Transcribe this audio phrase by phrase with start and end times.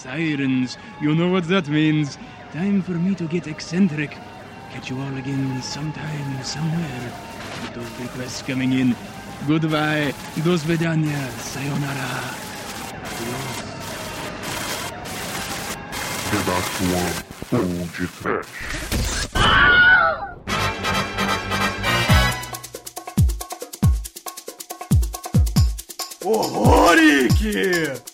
[0.00, 2.16] Sirens, you know what that means.
[2.54, 4.16] Time for me to get eccentric.
[4.72, 7.12] Catch you all again sometime, somewhere.
[7.60, 8.96] With those requests coming in.
[9.46, 12.32] Goodbye, dos vedanya, sayonara.
[13.04, 13.70] Adios.
[16.30, 16.84] Pedaço
[17.52, 18.70] Old Trash.
[26.24, 28.09] Ô, Rick!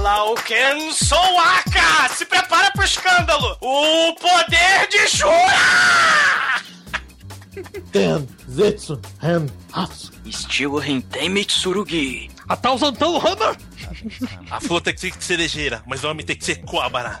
[0.00, 2.08] O Bilal Ken Souaka!
[2.16, 3.58] Se prepara pro escândalo!
[3.60, 6.62] O poder de Shura!
[7.92, 10.10] Ten, Zetsu, Hen, Hatsu.
[10.24, 12.30] Estilo Rentei Mitsurugi.
[12.48, 13.58] Atauzantão Hammer!
[14.50, 17.18] A flor tem que ser cerejeira, mas o homem tem que ser cobra.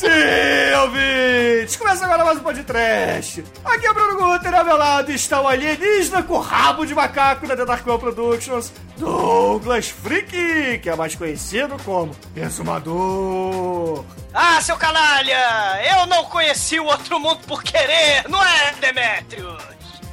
[0.00, 1.76] Sim, ouvintes!
[1.76, 3.44] Começa agora mais um podcast.
[3.64, 7.46] Aqui é o Bruno Guter, ao meu lado está o alienígena com rabo de macaco
[7.46, 14.04] da The Dark One Productions, Douglas Freak, que é mais conhecido como Exumador.
[14.32, 15.80] Ah, seu canalha!
[15.90, 19.62] Eu não conheci o outro mundo por querer, não é, Demetrius?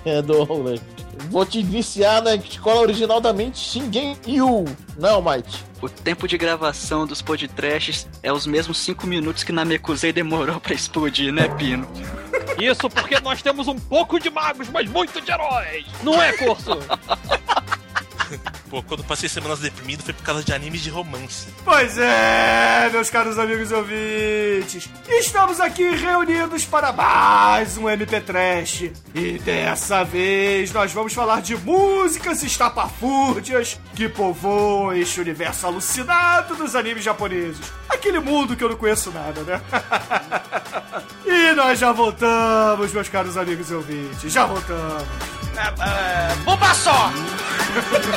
[0.05, 0.79] É, Douglas.
[1.29, 4.65] Vou te viciar na escola original da mente Shingen Yu.
[4.97, 5.63] Não, Mike.
[5.81, 10.73] O tempo de gravação dos podcasts é os mesmos 5 minutos que Namekusei demorou pra
[10.73, 11.87] explodir, né, Pino?
[12.57, 15.85] Isso porque nós temos um pouco de magos, mas muito de heróis!
[16.01, 16.71] Não é, Corso?
[18.69, 21.47] Pô, quando passei semanas deprimido foi por causa de animes de romance.
[21.63, 28.91] Pois é, meus caros amigos e ouvintes, estamos aqui reunidos para mais um MP Trash.
[29.13, 36.75] E dessa vez nós vamos falar de músicas estapafúrdias que povoam este universo alucinado dos
[36.75, 37.71] animes japoneses.
[37.89, 39.61] Aquele mundo que eu não conheço nada, né?
[41.25, 45.03] e nós já voltamos, meus caros amigos e ouvintes, já voltamos.
[45.57, 47.11] É, é, Buba só!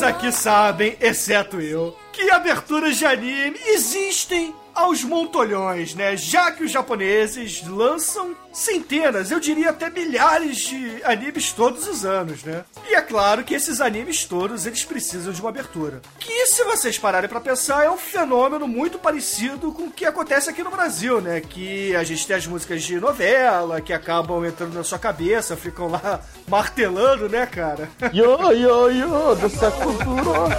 [0.00, 4.54] todos aqui sabem, exceto eu, que aberturas de anime existem
[4.90, 6.16] aos montolhões, né?
[6.16, 12.42] Já que os japoneses lançam centenas, eu diria até milhares de animes todos os anos,
[12.42, 12.64] né?
[12.88, 16.02] E é claro que esses animes todos, eles precisam de uma abertura.
[16.18, 20.50] Que, se vocês pararem pra pensar, é um fenômeno muito parecido com o que acontece
[20.50, 21.40] aqui no Brasil, né?
[21.40, 25.88] Que a gente tem as músicas de novela, que acabam entrando na sua cabeça, ficam
[25.88, 27.88] lá martelando, né, cara?
[28.12, 30.56] Yo, yo, yo, dessa cultura.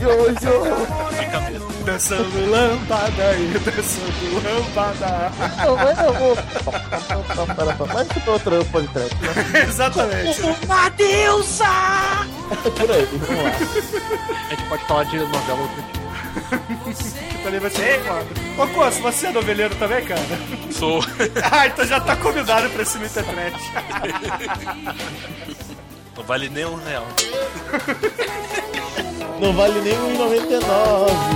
[0.00, 1.16] Yo, yo.
[1.18, 1.71] Fica mesmo.
[1.84, 5.32] Dançando lâmpada e dançando lâmpada.
[5.64, 6.36] Não, mas eu vou.
[7.92, 9.16] Mas que outro podcast?
[9.68, 10.40] Exatamente.
[10.64, 11.64] Uma deusa!
[12.62, 13.50] Por aí, vamos lá.
[13.50, 16.02] A gente pode falar de novela outro dia.
[16.94, 18.26] Que também vai ser foda.
[18.62, 20.20] Ô, Coço, você é noveleiro também, cara?
[20.70, 21.00] Sou.
[21.50, 23.70] Ah, então já tá convidado pra esse Mita Trash.
[26.16, 27.06] Não vale nem um real.
[29.42, 31.32] Não vale nem 1,99.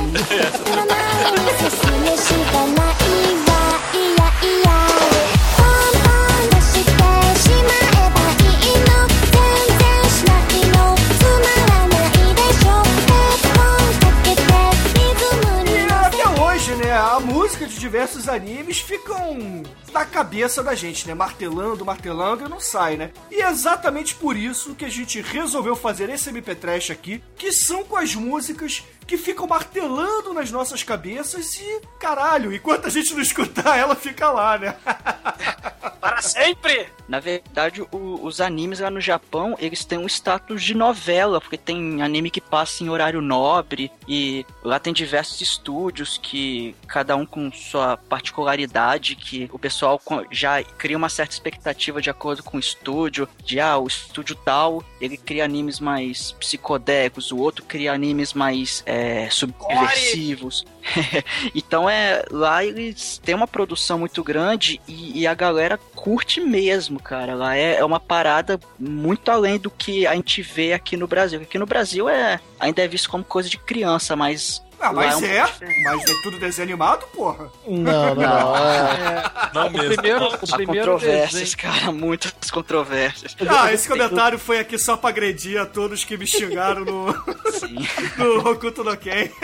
[17.66, 21.14] De diversos animes ficam na cabeça da gente, né?
[21.14, 23.10] Martelando, martelando e não sai, né?
[23.30, 27.52] E é exatamente por isso que a gente resolveu fazer esse MP Trash aqui, que
[27.52, 33.12] são com as músicas que ficam martelando nas nossas cabeças e, caralho, enquanto a gente
[33.14, 34.74] não escutar, ela fica lá, né?
[36.00, 36.88] Para sempre!
[37.08, 41.56] Na verdade, o- os animes lá no Japão, eles têm um status de novela, porque
[41.56, 47.24] tem anime que passa em horário nobre, e lá tem diversos estúdios que, cada um
[47.24, 50.00] com sua particularidade, que o pessoal
[50.30, 54.82] já cria uma certa expectativa de acordo com o estúdio, de, ah, o estúdio tal,
[55.00, 58.95] ele cria animes mais psicodélicos, o outro cria animes mais é,
[59.30, 60.64] subversivos.
[61.54, 67.00] então é lá eles têm uma produção muito grande e, e a galera curte mesmo,
[67.00, 67.34] cara.
[67.34, 71.40] Lá é, é uma parada muito além do que a gente vê aqui no Brasil.
[71.40, 75.44] Aqui no Brasil é ainda é visto como coisa de criança, mas Ah, mas é,
[75.44, 75.82] diferente.
[75.82, 77.50] mas é tudo desenho animado, porra.
[77.66, 78.56] Não, não, não.
[78.56, 79.22] é-
[79.54, 79.94] Não o mesmo.
[79.94, 81.58] primeiro, o Há primeiro controvérsias, desenho.
[81.58, 83.36] cara, muitas controvérsias.
[83.48, 87.12] Ah, esse comentário foi aqui só pra agredir a todos que me xingaram no,
[87.52, 87.76] Sim.
[88.18, 89.30] no Hokuto no Ken.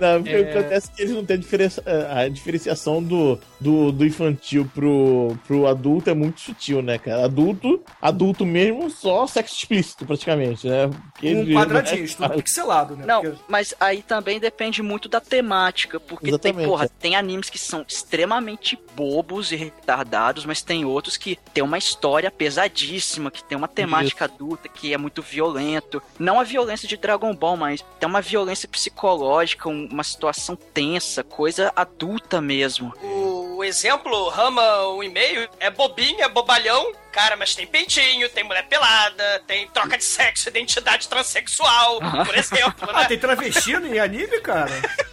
[0.00, 0.40] Não, porque É.
[0.40, 4.04] o que acontece é que eles não têm a, diferença- a diferenciação do, do, do
[4.06, 7.24] infantil pro, pro adulto é muito sutil, né, cara?
[7.24, 10.88] Adulto, adulto mesmo, só sexo explícito, praticamente, né?
[11.12, 13.04] Porque Um quadradinho, tudo pixelado, né?
[13.06, 16.88] Não, Porque- mas aí também depende muito da temática, porque tem, Exatamente, porra, é.
[17.00, 22.30] tem animes que são extremamente bobos e retardados, mas tem outros que tem uma história
[22.30, 26.02] pesadíssima, que tem uma temática adulta, que é muito violento.
[26.18, 31.22] Não a violência de Dragon Ball, mas tem uma violência psicológica, um- uma situação tensa,
[31.24, 32.92] coisa adulta mesmo.
[33.02, 36.92] O exemplo, Rama, o e-mail, é bobinho, é bobalhão.
[37.12, 42.88] Cara, mas tem peitinho, tem mulher pelada, tem troca de sexo, identidade transexual, por exemplo,
[42.92, 43.04] Ah, né?
[43.06, 44.70] tem travesti em anime, cara?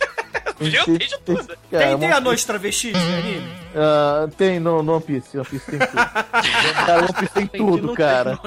[0.59, 0.83] Viu?
[0.85, 1.45] Tem de tudo.
[1.69, 3.66] Tem, tem One anões travestis em anime?
[3.75, 5.93] Ah, tem no, no One Piece, One Piece tem tudo.
[6.85, 8.39] cara, One Piece tem tudo, cara.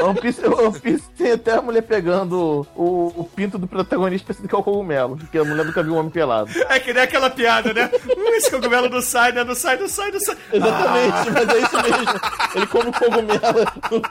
[0.00, 4.48] One Piece, One Piece tem até a mulher pegando o, o pinto do protagonista pensando
[4.48, 6.50] que é o cogumelo, porque a mulher nunca viu um homem pelado.
[6.68, 7.90] É que nem aquela piada, né?
[8.06, 9.44] Uh, esse cogumelo não sai, né?
[9.44, 10.36] Não sai, não sai, não sai.
[10.52, 12.20] Exatamente, mas é isso mesmo.
[12.54, 13.66] Ele come cogumelo,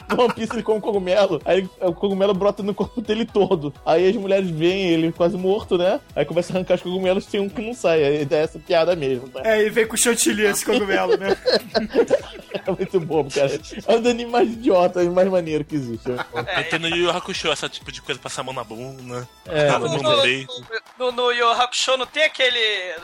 [0.17, 3.73] no- One Piece ele come cogumelo, aí o cogumelo brota no corpo dele todo.
[3.85, 5.99] Aí as mulheres veem ele quase morto, né?
[6.15, 8.01] Aí começa a arrancar os cogumelos, tem um que não sai.
[8.03, 9.41] É essa piada mesmo, tá?
[9.43, 11.35] É, e vem com chantilly esse cogumelo, né?
[12.65, 13.49] É muito bobo, cara.
[13.87, 16.09] É um dos animes mais idiota e mais maneiro que existe.
[16.09, 19.69] Eu tenho no Yu Hakusho esse tipo de coisa, passar a mão na bunda, É,
[19.69, 20.53] a No, mão no, no peito.
[20.99, 22.59] no, no Yu Hakusho não tem aquele.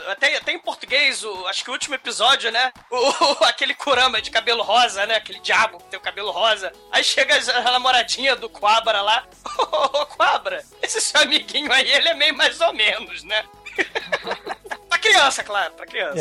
[0.08, 2.72] Até, até em português, o, acho que o último episódio, né?
[2.90, 5.16] O, aquele Kurama de cabelo rosa, né?
[5.16, 6.70] Aquele diabo que tem o cabelo rosa.
[6.92, 9.24] Aí chega a namoradinha do Quabra lá.
[9.58, 13.42] Ô, Quabra, esse seu amiguinho aí, ele é meio mais ou menos, né?
[15.04, 16.20] Pra criança, claro, pra criança.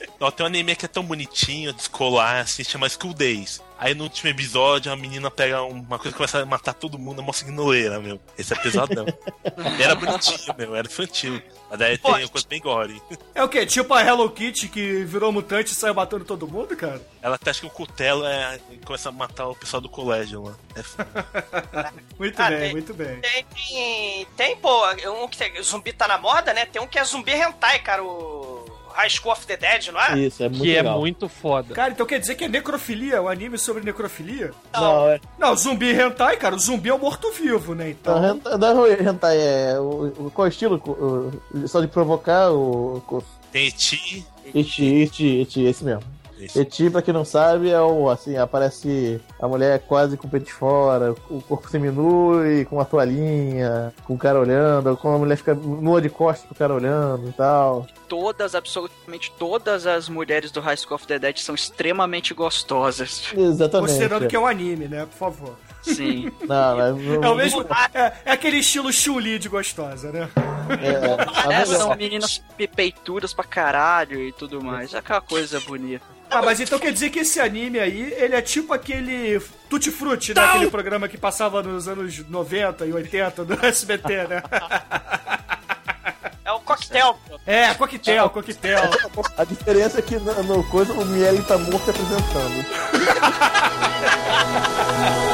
[0.00, 0.06] É.
[0.20, 3.60] Ó, tem um anime que é tão bonitinho, descolar, assim, chama School Days.
[3.80, 7.22] Aí no último episódio a menina pega uma coisa e começa a matar todo mundo,
[7.22, 8.20] é mó signoleira, meu.
[8.36, 9.06] Esse é pesadão.
[9.82, 11.42] era bonitinho, meu, era infantil.
[11.70, 12.24] Mas daí tem Pode.
[12.24, 13.00] uma coisa bem gore.
[13.34, 13.64] É o quê?
[13.64, 17.00] Tipo a Hello Kitty que virou mutante e saiu matando todo mundo, cara?
[17.22, 18.60] Ela até acha que o cutelo é.
[18.84, 20.54] começa a matar o pessoal do colégio lá.
[20.76, 21.92] É.
[22.18, 23.20] Muito Ah, bem, tem- muito bem.
[23.20, 24.82] Tem, tem, tem, pô,
[25.22, 26.66] um que tem, zumbi tá na moda, né?
[26.66, 28.49] Tem um que é zumbi hentai, cara, o
[28.94, 30.18] High School of the Dead, não é?
[30.18, 30.98] Isso, é muito Que é legal.
[30.98, 31.74] muito foda.
[31.74, 34.52] Cara, então quer dizer que é necrofilia, um anime sobre necrofilia?
[34.72, 35.20] Não, é.
[35.38, 37.90] Não, zumbi hentai, cara, o zumbi é o morto-vivo, né?
[37.90, 38.20] Então.
[38.20, 39.78] Não, hentai- não é hentai, é.
[39.80, 40.82] O, o- qual é o estilo?
[40.86, 43.02] O- o- só de provocar o.
[43.08, 43.22] o
[43.52, 44.24] Tem Eti.
[44.54, 46.02] eti, eti, eti, esse mesmo.
[46.40, 46.60] Esse.
[46.60, 48.08] Eti, pra quem não sabe, é o.
[48.08, 52.84] Assim, aparece a mulher quase com o peito de fora, o corpo seminui, com uma
[52.84, 57.28] toalhinha, com o cara olhando, com a mulher fica nua de costas pro cara olhando
[57.28, 57.86] e tal.
[58.08, 63.32] Todas, absolutamente todas as mulheres do High School of the Dead são extremamente gostosas.
[63.36, 63.88] Exatamente.
[63.88, 65.06] Considerando que é um anime, né?
[65.06, 65.56] Por favor.
[65.82, 66.30] Sim.
[66.46, 67.66] Não, mas não- É o mesmo.
[67.94, 70.28] É, é aquele estilo chuli de gostosa, né?
[71.48, 74.92] É, É, são meninas pe- peitudas pra caralho e tudo mais.
[74.94, 76.04] É aquela coisa bonita.
[76.30, 80.32] Ah, mas então quer dizer que esse anime aí, ele é tipo aquele Tutti Frutti,
[80.32, 80.40] né?
[80.44, 84.42] Aquele programa que passava nos anos 90 e 80 do SBT, né?
[86.44, 87.18] É o coquetel.
[87.46, 88.78] É, coquetel, coquetel.
[89.36, 92.64] A diferença é que no, no coisa o Miele tá morto apresentando.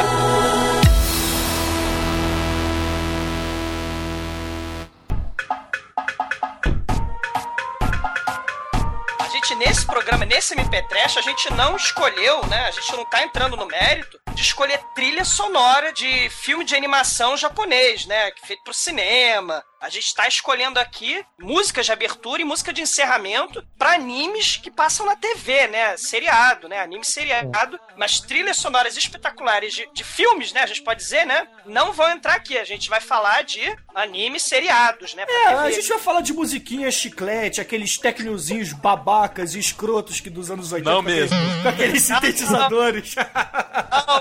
[9.56, 12.66] nesse programa, nesse MP Trash, a gente não escolheu, né?
[12.66, 17.36] A gente não tá entrando no mérito de escolher trilha sonora de filme de animação
[17.36, 18.28] japonês, né?
[18.28, 19.64] É feito pro cinema.
[19.80, 24.71] A gente tá escolhendo aqui músicas de abertura e música de encerramento pra animes que
[24.71, 25.97] passam na TV, né?
[25.97, 26.80] Seriado, né?
[26.80, 27.78] Anime seriado.
[27.97, 30.62] Mas trilhas sonoras espetaculares de, de filmes, né?
[30.62, 31.47] A gente pode dizer, né?
[31.66, 32.56] Não vão entrar aqui.
[32.56, 33.61] A gente vai falar de
[33.95, 35.23] animes seriados, né?
[35.28, 35.54] É, TV.
[35.54, 40.73] a gente vai falar de musiquinha chiclete, aqueles tecnozinhos babacas e escrotos que dos anos
[40.73, 40.90] 80.
[40.90, 41.62] Não com aqueles- mesmo.
[41.62, 43.14] Com aqueles sintetizadores.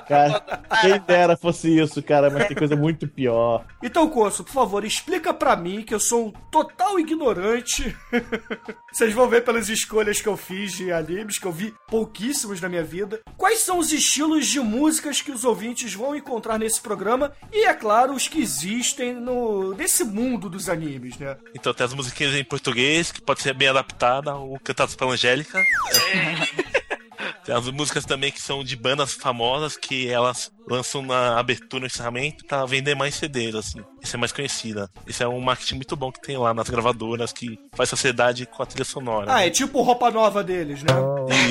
[0.08, 0.44] Cara,
[0.82, 3.64] quem dera fosse isso, cara, mas tem coisa muito pior.
[3.82, 7.94] Então, Corso, por favor, explica pra mim, que eu sou um total ignorante.
[8.90, 12.70] Vocês vão ver pelas escolhas que eu fiz de animes, que eu vi pouquíssimos na
[12.70, 13.20] minha vida.
[13.36, 17.34] Quais são os estilos de músicas que os ouvintes vão encontrar nesse programa?
[17.52, 21.36] E, é claro, os que existem no nesse mundo dos animes, né?
[21.54, 25.62] Então tem as musiquinhas em português, que pode ser bem adaptada, ou cantadas pela Angélica.
[27.44, 31.88] Tem as músicas também que são de bandas famosas que elas lançam na abertura e
[31.88, 33.84] encerramento pra vender mais CDs, assim.
[34.02, 34.90] Isso é mais conhecida.
[35.06, 38.64] Isso é um marketing muito bom que tem lá nas gravadoras que faz sociedade com
[38.64, 39.34] a trilha sonora.
[39.34, 40.94] Ah, é tipo roupa nova deles, né?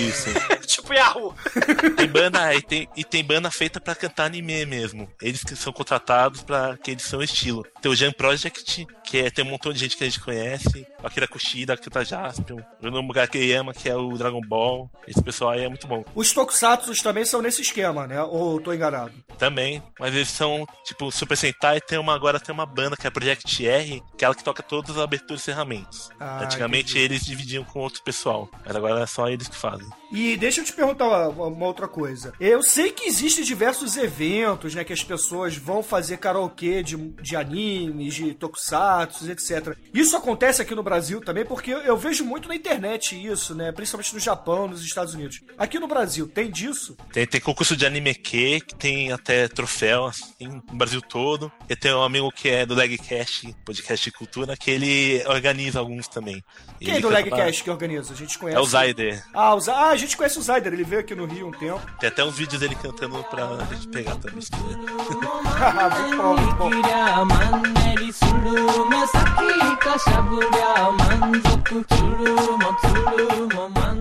[0.08, 0.28] Isso.
[0.74, 1.34] Tipo Yahoo.
[1.96, 5.08] Tem banda, e tem, e tem banda feita pra cantar anime mesmo.
[5.20, 7.64] Eles que são contratados pra aquele seu estilo.
[7.80, 10.86] Tem o Jam Project, que é, tem um montão de gente que a gente conhece.
[11.02, 12.58] O Akira Kushida, que tá Jaspion.
[12.82, 14.90] O Nomugakeyama, que é o Dragon Ball.
[15.06, 16.04] Esse pessoal aí é muito bom.
[16.14, 18.22] Os tokusatsu também são nesse esquema, né?
[18.22, 19.12] Ou tô enganado?
[19.38, 19.82] Também.
[19.98, 23.10] Mas eles são, tipo, Super Sentai tem uma, agora tem uma banda que é a
[23.10, 26.10] Project R, que é ela que toca todas as aberturas e encerramentos.
[26.18, 27.04] Ah, Antigamente entendi.
[27.04, 28.48] eles dividiam com outro pessoal.
[28.64, 29.86] Mas agora é só eles que fazem.
[30.12, 32.32] E deixa eu te perguntar uma, uma outra coisa.
[32.40, 34.84] Eu sei que existem diversos eventos, né?
[34.84, 39.76] Que as pessoas vão fazer karaokê de, de animes, de tokusatsu, etc.
[39.92, 43.72] Isso acontece aqui no Brasil também, porque eu vejo muito na internet isso, né?
[43.72, 45.40] Principalmente no Japão, nos Estados Unidos.
[45.58, 46.96] Aqui no Brasil, tem disso?
[47.12, 51.50] Tem, tem concurso de anime que tem até troféu, assim, no Brasil todo.
[51.68, 56.08] Eu tenho um amigo que é do Legcast, podcast de cultura, que ele organiza alguns
[56.08, 56.42] também.
[56.78, 58.12] Quem Ele é do Legcast que organiza?
[58.12, 58.58] A gente pra- conhece.
[58.58, 59.24] É o Zyder.
[59.32, 61.80] Ah, o Za- ah, a gente conhece o ele veio aqui no Rio um tempo.
[61.98, 64.38] Tem até um vídeo dele cantando pra gente pegar também.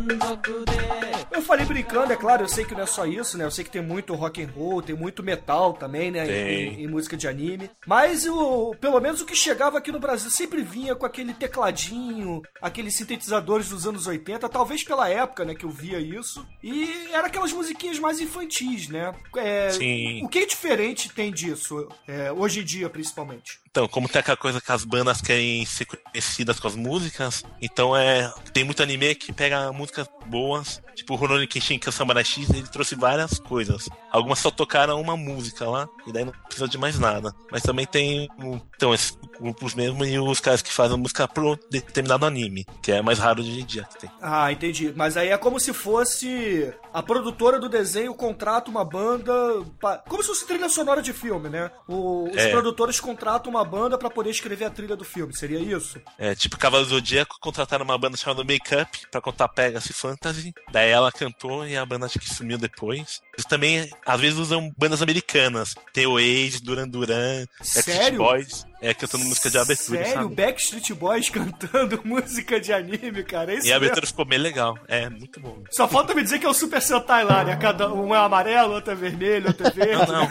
[0.03, 0.73] muito.
[1.33, 3.43] Eu falei brincando, é claro, eu sei que não é só isso, né?
[3.43, 6.25] Eu sei que tem muito rock and roll, tem muito metal também, né?
[6.25, 6.75] Tem.
[6.75, 7.71] Em, em música de anime.
[7.87, 12.43] Mas o, pelo menos o que chegava aqui no Brasil sempre vinha com aquele tecladinho,
[12.61, 16.32] aqueles sintetizadores dos anos 80, talvez pela época, né, que eu via isso.
[16.61, 19.13] E era aquelas musiquinhas mais infantis, né?
[19.35, 20.23] É, Sim.
[20.23, 23.62] O que diferente tem disso, é, hoje em dia, principalmente?
[23.73, 27.97] Então, como tem aquela coisa que as bandas querem ser conhecidas com as músicas, então
[27.97, 28.31] é.
[28.53, 32.23] Tem muito anime que pega músicas boas, tipo o Rurouni Kenshin, que é o Samurai
[32.23, 33.89] X, ele trouxe várias coisas.
[34.11, 37.33] Algumas só tocaram uma música lá, e daí não precisa de mais nada.
[37.51, 38.29] Mas também tem
[38.75, 43.01] então, esses grupos mesmo e os caras que fazem música pro determinado anime, que é
[43.01, 44.11] mais raro de hoje em dia que tem.
[44.21, 44.93] Ah, entendi.
[44.95, 49.33] Mas aí é como se fosse a produtora do desenho contrata uma banda.
[49.81, 51.71] pa- Como se fosse trilha sonora de filme, né?
[51.87, 52.51] O- Os É.
[52.51, 55.35] produtores contratam uma banda pra poder escrever a trilha do filme.
[55.35, 56.01] Seria isso?
[56.17, 60.53] É, tipo Cavalo Zodíaco contrataram uma banda chamada Make Up pra contar Pegasus Fantasy.
[60.71, 63.21] Daí ela cantou e a banda acho que sumiu depois.
[63.33, 65.75] Eles também, às vezes, usam bandas americanas.
[65.91, 68.17] Tem o Ace, Duran Duran, Backstreet?
[68.17, 68.65] Boys.
[68.83, 70.13] É, cantando música de abertura, Sério?
[70.23, 70.35] sabe?
[70.35, 73.53] Backstreet Boys cantando música de anime, cara?
[73.53, 73.85] É isso E a mesmo?
[73.85, 74.77] abertura ficou bem legal.
[74.87, 75.63] É, muito bom.
[75.71, 77.55] Só falta me dizer que é o Super Sentai lá, né?
[77.55, 80.11] Cada um é amarelo, outro é vermelho, outro é verde.
[80.11, 80.29] Não, não.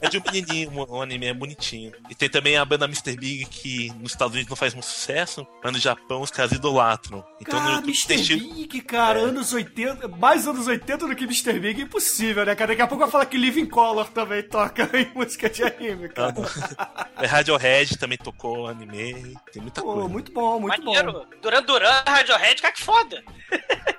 [0.00, 1.92] É de um menininho, um anime é bonitinho.
[2.10, 3.16] E tem também a banda Mr.
[3.16, 7.24] Big, que nos Estados Unidos não faz muito sucesso, mas no Japão os caras idolatram.
[7.40, 8.14] Então no Cara, YouTube Mr.
[8.14, 11.58] estilo- Big, cara, anos 80, mais anos 80 do que Mr.
[11.60, 12.68] Big, é impossível, né, cara?
[12.72, 16.34] Daqui a pouco vai falar que Living Color também toca em música de anime, cara.
[16.36, 20.08] É, Radiohead também tocou anime, tem muita Pô, coisa.
[20.08, 20.92] muito bom, muito bom.
[20.94, 21.26] Maneiro.
[21.40, 23.22] Duran Duran, Radiohead, cara, que foda.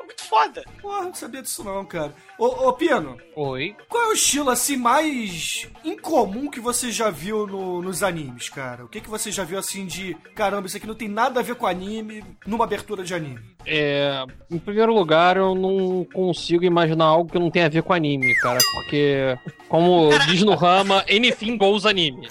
[0.04, 0.64] Muito foda.
[0.82, 2.14] Porra, não sabia disso não, cara.
[2.38, 3.76] Ô, ô Pino, Oi.
[3.88, 8.84] qual é o estilo, assim, mais incomum que você já viu no- nos animes, cara?
[8.86, 10.16] O que, que você já viu, assim, de...
[10.36, 13.53] Caramba, isso aqui não tem nada a ver com anime, numa abertura de anime.
[13.66, 17.94] É, em primeiro lugar, eu não consigo imaginar algo que não tenha a ver com
[17.94, 19.38] anime, cara, porque,
[19.70, 22.28] como diz no Rama, anything goes anime.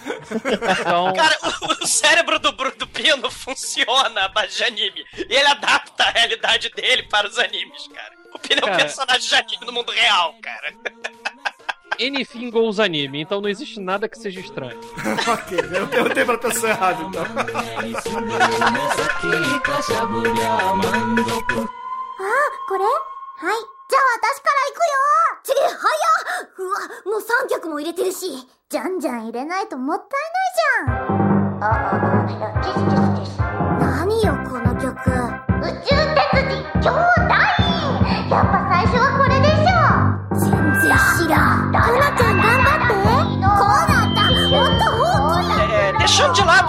[0.78, 5.04] Então, Cara, o, o cérebro do, Bru- do Pino funciona a base de anime.
[5.16, 8.12] E ele adapta a realidade dele para os animes, cara.
[8.34, 8.78] O Pino é um Cara.
[8.78, 10.72] personagem de anime no mundo real, cara.
[11.99, 14.79] anything goes anime, então não existe nada que seja estranho.
[15.27, 17.25] ok, eu perguntei pra pessoa errada, então.
[17.33, 17.51] マンネ
[17.89, 18.39] リスルメサ
[19.21, 19.29] キ
[19.61, 21.25] カシャブリャ満足
[22.67, 23.59] これはい。
[23.89, 24.91] じゃあ私から行くよ
[25.43, 28.47] ちげ早っうわ、もう3曲も入れてるし。
[28.69, 33.77] じゃんじゃん入れないともったいないじゃん。
[33.79, 36.91] 何よこの曲宇宙鉄人兄弟
[38.29, 38.90] やっぱ最初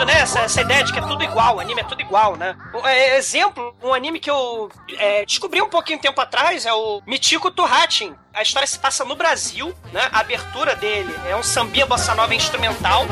[0.03, 2.35] lado, né, essa, essa ideia de que é tudo igual, o anime é tudo igual,
[2.35, 2.55] né?
[2.73, 7.01] Um, é, exemplo, um anime que eu é, descobri um pouquinho tempo atrás é o
[7.07, 8.13] Michiko Tuhatin.
[8.33, 10.09] A história se passa no Brasil, né?
[10.11, 13.05] A abertura dele é um sambia bossa nova instrumental.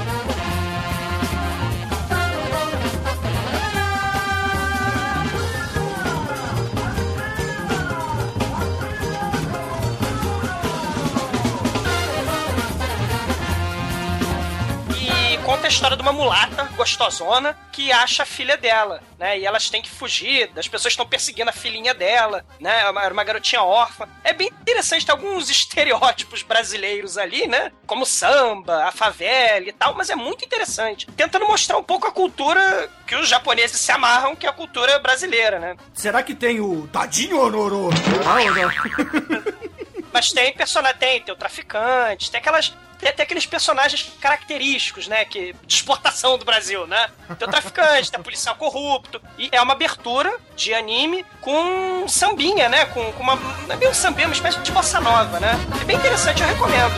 [15.72, 19.40] História de uma mulata gostosona que acha a filha dela, né?
[19.40, 22.80] E elas têm que fugir, as pessoas estão perseguindo a filhinha dela, né?
[22.80, 24.08] Era uma, garotinha órfã.
[24.24, 27.72] É bem interessante, tem alguns estereótipos brasileiros ali, né?
[27.88, 31.08] Como samba, a favela e tal, mas é muito interessante.
[31.16, 35.00] Tentando mostrar um pouco a cultura que os japoneses se amarram, que é a cultura
[35.00, 35.75] brasileira, né?
[35.94, 37.90] Será que tem o Tadinho Onoro?
[38.24, 39.51] Não, não.
[40.13, 42.74] Mas tem personagem, tem, tem o traficante, tem aquelas.
[43.01, 45.25] Tem, tem aqueles personagens característicos, né?
[45.25, 47.10] Que, de exportação do Brasil, né?
[47.38, 49.20] Tem o traficante, tem o policial corrupto.
[49.39, 52.86] E é uma abertura de anime com sambinha, né?
[52.86, 53.36] Com, com uma.
[53.36, 55.53] Não é um sambinha, uma espécie de bossa nova, né?
[55.81, 56.93] É bem interessante, eu recomendo.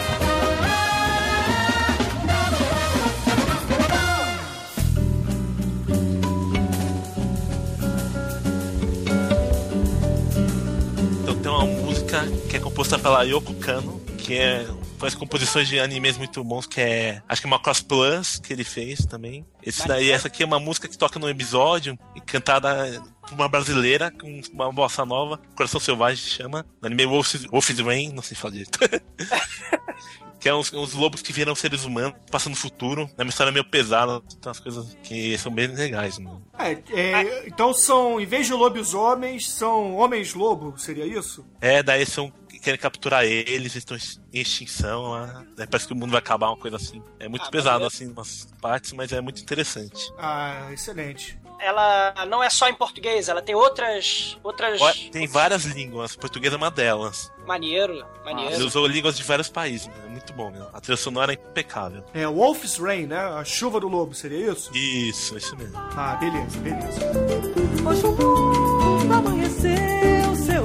[11.21, 14.65] Então tem uma música que é composta pela Yoko Kano, que é
[15.03, 18.53] faz composições de animes muito bons, que é acho que é uma Cross Plus que
[18.53, 19.45] ele fez também.
[19.61, 23.49] Esse daí, essa aqui é uma música que toca num episódio e cantada por uma
[23.49, 28.37] brasileira com uma bossa nova, Coração Selvagem chama, no anime Wolf's, Wolf's Rain, não sei
[28.37, 28.79] falar direito.
[30.39, 33.09] que é uns, uns lobos que viram seres humanos, passando no futuro.
[33.17, 36.45] É uma história meio pesada, tem umas coisas que são bem legais, mano.
[36.59, 41.45] É, é, então são, em vez de lobisomens, são homens-lobo, seria isso?
[41.61, 42.29] É, daí são
[42.63, 45.43] querem capturar eles, eles estão em extinção lá.
[45.55, 47.01] Daí parece que o mundo vai acabar, uma coisa assim.
[47.19, 50.11] É muito Ah, pesado, mas assim, umas partes, mas é muito interessante.
[50.17, 51.37] Ah, excelente.
[51.59, 54.37] Ela não é só em português, ela tem outras.
[54.43, 54.81] outras.
[55.11, 57.31] Tem várias línguas, português é uma delas.
[57.47, 58.65] Maneiro, Ele maneiro.
[58.65, 59.93] usou línguas de vários países, né?
[60.05, 60.67] é muito bom, meu.
[60.73, 62.03] A trilha sonora é impecável.
[62.13, 63.17] É Wolf's Rain, né?
[63.17, 64.75] A chuva do lobo, seria isso?
[64.75, 65.77] Isso, isso mesmo.
[65.77, 66.99] Ah, beleza, beleza.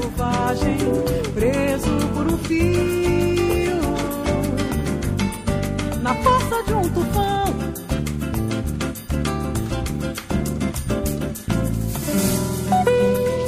[0.03, 0.77] Selvagem,
[1.35, 3.81] preso por um fio.
[6.03, 7.45] Na força de um tufão,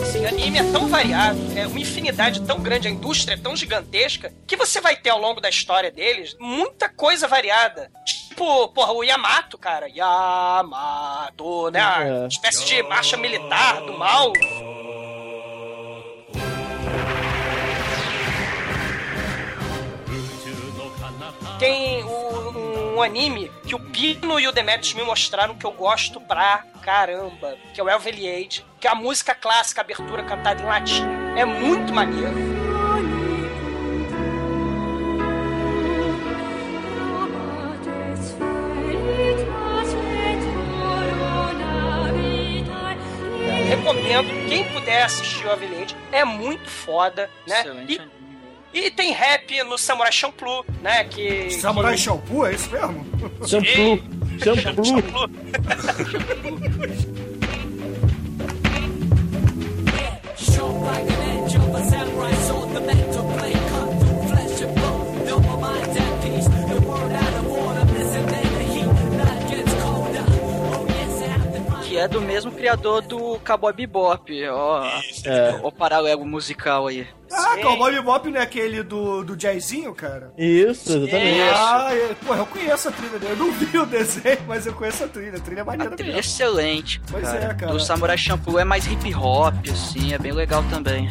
[0.02, 4.32] Assim, anime é tão variado, é uma infinidade tão grande, a indústria é tão gigantesca,
[4.46, 7.90] que você vai ter ao longo da história deles muita coisa variada.
[8.04, 9.86] Tipo, porra, o Yamato, cara.
[9.88, 11.80] Yamato, né?
[11.80, 12.26] A É.
[12.26, 14.32] espécie de marcha militar do mal.
[21.60, 26.18] Tem um, um anime que o Pino e o Demetrius me mostraram que eu gosto
[26.18, 30.64] pra caramba, que é o Elveliade, que é a música clássica, a abertura cantada em
[30.64, 31.04] latim.
[31.36, 32.32] É muito maneiro.
[43.68, 47.60] Recomendo, quem puder assistir o Elveliade, é muito foda, né?
[47.60, 48.19] Excelente E.
[48.72, 51.04] e tem rap no Samurai Champloo, né?
[51.04, 51.50] Que.
[51.50, 52.00] Samurai que...
[52.00, 53.04] Shampoo, é isso mesmo?
[53.46, 54.00] Shampoo.
[54.42, 54.84] Shampoo.
[54.84, 55.28] Champloo.
[55.28, 55.40] Que
[72.00, 74.84] é do mesmo criador do Cowboy Bebop, ó,
[75.24, 75.60] É.
[75.62, 77.06] o paralelo musical aí.
[77.32, 77.62] Ah, Sim.
[77.62, 80.32] Cowboy Bebop não é aquele do, do jazzinho, cara?
[80.36, 81.40] Isso, exatamente.
[81.54, 83.32] Ah, é, pô, eu conheço a trilha dele.
[83.32, 85.36] Eu não vi o desenho, mas eu conheço a trilha.
[85.36, 86.20] A trilha é A maneira trilha é mesmo.
[86.30, 87.44] excelente, Pois cara.
[87.44, 87.72] é, cara.
[87.72, 91.10] Do Samurai Champloo é mais hip hop, assim, é bem legal também.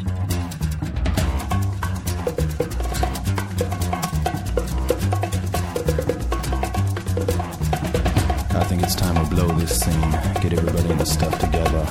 [8.52, 10.12] I think it's time to blow this scene.
[10.42, 11.86] Get everybody in the stuff together.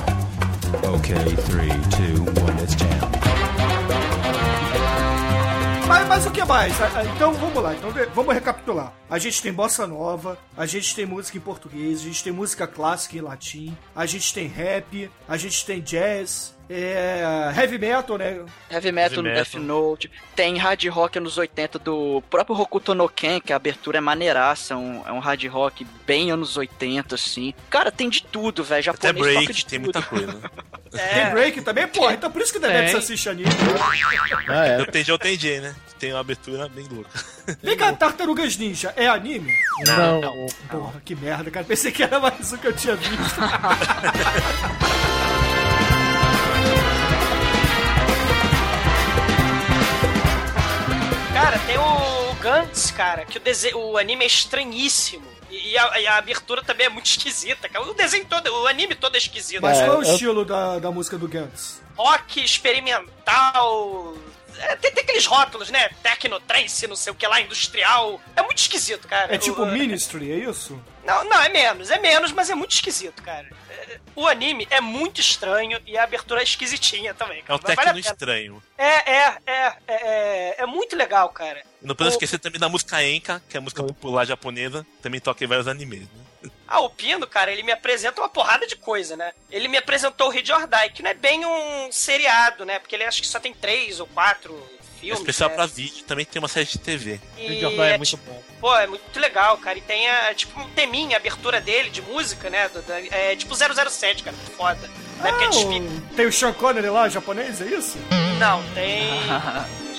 [0.83, 3.11] Okay, three, two, one, let's jam.
[5.87, 6.79] Mas, mas o que mais?
[6.79, 8.93] Ah, ah, Então vamos lá, então vamos recapitular.
[9.09, 12.67] A gente tem bossa nova, a gente tem música em português, a gente tem música
[12.67, 18.39] clássica em latim, a gente tem rap, a gente tem jazz, é, heavy metal, né?
[18.69, 19.55] Heavy Metal no Death.
[19.55, 20.11] Note.
[20.35, 24.75] Tem hard rock anos 80 do próprio Hokuto no Ken, que a abertura é maneiraça.
[24.75, 27.55] Um, é um hard rock bem anos 80, assim.
[27.71, 28.91] Cara, tem de tudo, velho.
[28.91, 29.85] Até Japonês toca break, de tem tudo.
[29.85, 30.39] muita coisa.
[30.89, 31.87] Tem break também?
[31.87, 33.47] Porra, então por isso que você assiste anime.
[34.47, 34.81] Ah, é.
[34.81, 35.75] Eu tenho o TJ, né?
[35.99, 37.11] Tem uma abertura bem louca.
[37.61, 39.53] Vem cá, Tartarugas Ninja, é anime?
[39.85, 40.47] Não.
[40.67, 41.63] Porra, que merda, cara.
[41.63, 43.13] Pensei que era mais um que eu tinha visto.
[51.41, 53.73] Cara, tem o Gantz, cara, que o, dese...
[53.73, 55.25] o anime é estranhíssimo.
[55.49, 57.83] E a, e a abertura também é muito esquisita, cara.
[57.85, 59.61] O desenho todo, o anime todo é esquisito.
[59.61, 61.81] Mas É, qual é o eu- estilo da, da música do Gantz?
[61.97, 64.15] Rock experimental.
[64.57, 65.89] É, tem, tem aqueles rótulos, né?
[66.03, 68.19] Technotrance, não sei o que lá, industrial.
[68.35, 69.33] É muito esquisito, cara.
[69.33, 70.79] É tipo O- Ministry, é isso?
[71.05, 73.47] Não, não, é menos, é menos, mas é muito esquisito, cara.
[74.19, 77.39] É, O anime é muito estranho e a abertura é esquisitinha também.
[77.39, 77.59] É cara.
[77.59, 78.13] um vale a técnico pena.
[78.13, 78.63] estranho.
[78.77, 81.63] É, é, é, é, é, é muito legal, cara.
[81.81, 84.85] E não podemos O- esquecer também da música Enka, que é a música popular japonesa,
[85.01, 86.07] também toca em vários animes, né?
[86.67, 89.33] Ah, o Pino, cara, ele me apresenta uma porrada de coisa, né?
[89.51, 92.79] Ele me apresentou o Reed or Die, que não é bem um seriado, né?
[92.79, 95.19] Porque ele acho que só tem três ou quatro É filmes.
[95.19, 95.55] especial né?
[95.55, 97.19] pra vídeo, também tem uma série de TV.
[97.37, 98.41] E Die é é muito tipo- bom.
[98.59, 99.77] Pô, é muito legal, cara.
[99.77, 102.67] E tem a, tipo, um teminha, a abertura dele de música, né?
[102.69, 104.35] do- da- é tipo 007, cara.
[104.57, 104.89] Foda.
[105.23, 105.87] É é Ah, desfile.
[105.87, 107.97] o- tem o Sean Connery lá, japonês, é isso?
[108.37, 109.03] Não, tem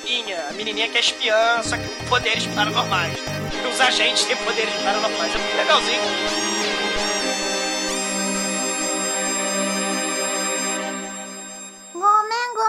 [0.05, 0.46] menininha.
[0.49, 3.18] A menininha que é espiã, só que com poderes paranormais.
[3.18, 5.35] E os agentes têm poderes paranormais.
[5.35, 6.01] É muito legalzinho.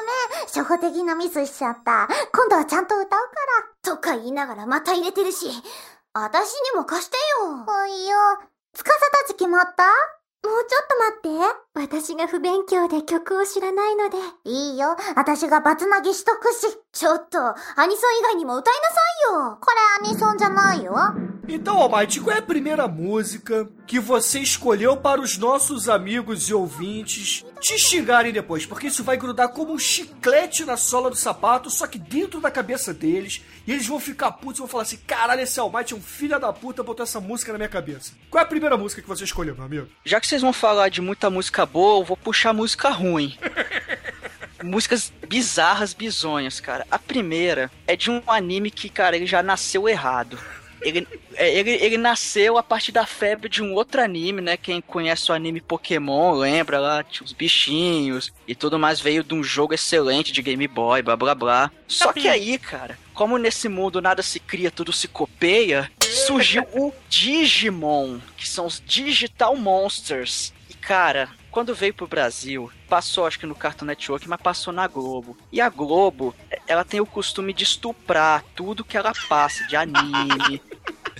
[0.02, 0.48] めん。
[0.48, 2.08] 初歩的なミスしちゃった。
[2.34, 3.96] 今度はちゃんと歌うから。
[3.96, 5.50] とか言いながらまた入れてるし。
[6.14, 7.66] 私にも貸してよ。
[7.66, 8.18] はいよ。
[8.74, 9.84] つかさたち決まった？
[10.48, 11.71] もうちょっと待って。
[11.75, 14.17] 私が不勉強で曲を知らないので。
[14.45, 14.97] いいよ。
[15.15, 16.67] 私がバツナギしとくし。
[16.93, 18.97] ちょっと、アニソン以外にも歌いなさ
[19.31, 19.59] いよ。
[19.61, 20.95] これアニソンじゃないよ。
[21.49, 26.55] Então, Almighty, qual é a primeira música que você escolheu para os nossos amigos e
[26.55, 28.67] ouvintes te xingarem depois?
[28.67, 32.51] Porque isso vai grudar como um chiclete na sola do sapato, só que dentro da
[32.51, 35.97] cabeça deles, e eles vão ficar putos e vão falar assim: caralho, esse Almighty é
[35.97, 38.13] um filho da puta, botou essa música na minha cabeça.
[38.29, 39.87] Qual é a primeira música que você escolheu, meu amigo?
[40.05, 43.38] Já que vocês vão falar de muita música boa, eu vou puxar música ruim.
[44.64, 46.86] Músicas bizarras, bizonhas, cara.
[46.92, 50.38] A primeira é de um anime que, cara, ele já nasceu errado.
[50.82, 54.58] Ele, é, ele, ele nasceu a partir da febre de um outro anime, né?
[54.58, 59.00] Quem conhece o anime Pokémon lembra lá, tinha os bichinhos e tudo mais.
[59.00, 61.72] Veio de um jogo excelente de Game Boy, blá blá blá.
[61.88, 66.92] Só que aí, cara, como nesse mundo nada se cria, tudo se copeia, surgiu o
[67.08, 70.52] Digimon, que são os Digital Monsters.
[70.70, 74.88] E cara, quando veio pro Brasil, passou acho que no Cartoon Network, mas passou na
[74.88, 75.38] Globo.
[75.52, 76.34] E a Globo,
[76.66, 80.62] ela tem o costume de estuprar tudo que ela passa, de anime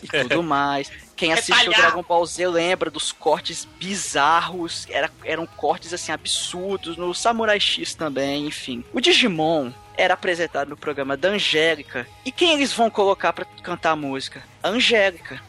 [0.02, 0.90] e tudo mais.
[1.16, 1.92] Quem assistiu Retalhar.
[1.92, 7.94] Dragon Ball Z lembra dos cortes bizarros, era, eram cortes assim absurdos, no Samurai X
[7.94, 8.84] também, enfim.
[8.92, 12.08] O Digimon era apresentado no programa da Angélica.
[12.26, 14.42] E quem eles vão colocar pra cantar a música?
[14.64, 15.42] A Angélica.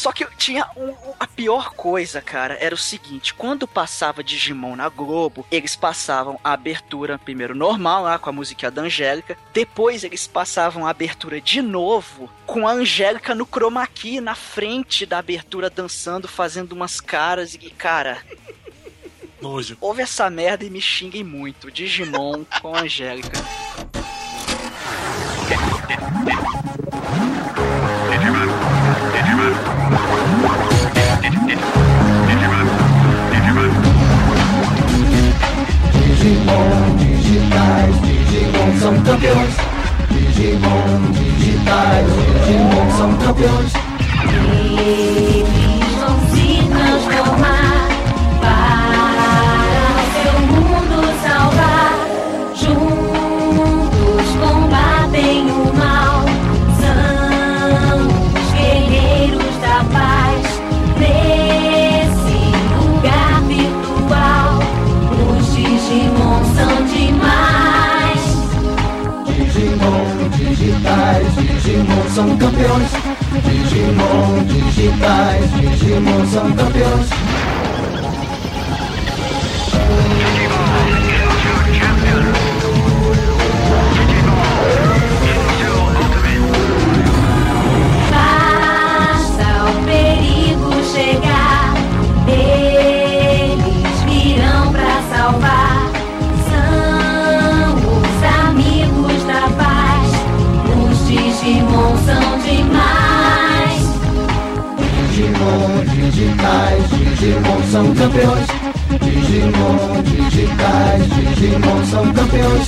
[0.00, 4.88] Só que tinha um- a pior coisa, cara, era o seguinte: quando passava Digimon na
[4.88, 10.26] Globo, eles passavam a abertura primeiro normal lá com a musiquinha da Angélica, depois eles
[10.26, 15.68] passavam a abertura de novo com a Angélica no chroma key na frente da abertura
[15.68, 18.22] dançando, fazendo umas caras e cara,
[19.38, 19.76] Nojo.
[19.82, 21.70] ouve essa merda e me xinguem muito.
[21.70, 23.38] Digimon com a Angélica.
[35.92, 39.54] Digimon digitais, Digimon são campeões.
[40.10, 42.06] Digimon digitais,
[42.44, 43.72] Digimon são campeões.
[72.20, 72.90] São campeões.
[73.44, 77.49] Digimon digitais, Digimon são campeões.
[106.20, 108.46] Digitais, Digimon são campeões.
[109.00, 112.66] Digimon digitais, Digimon são campeões.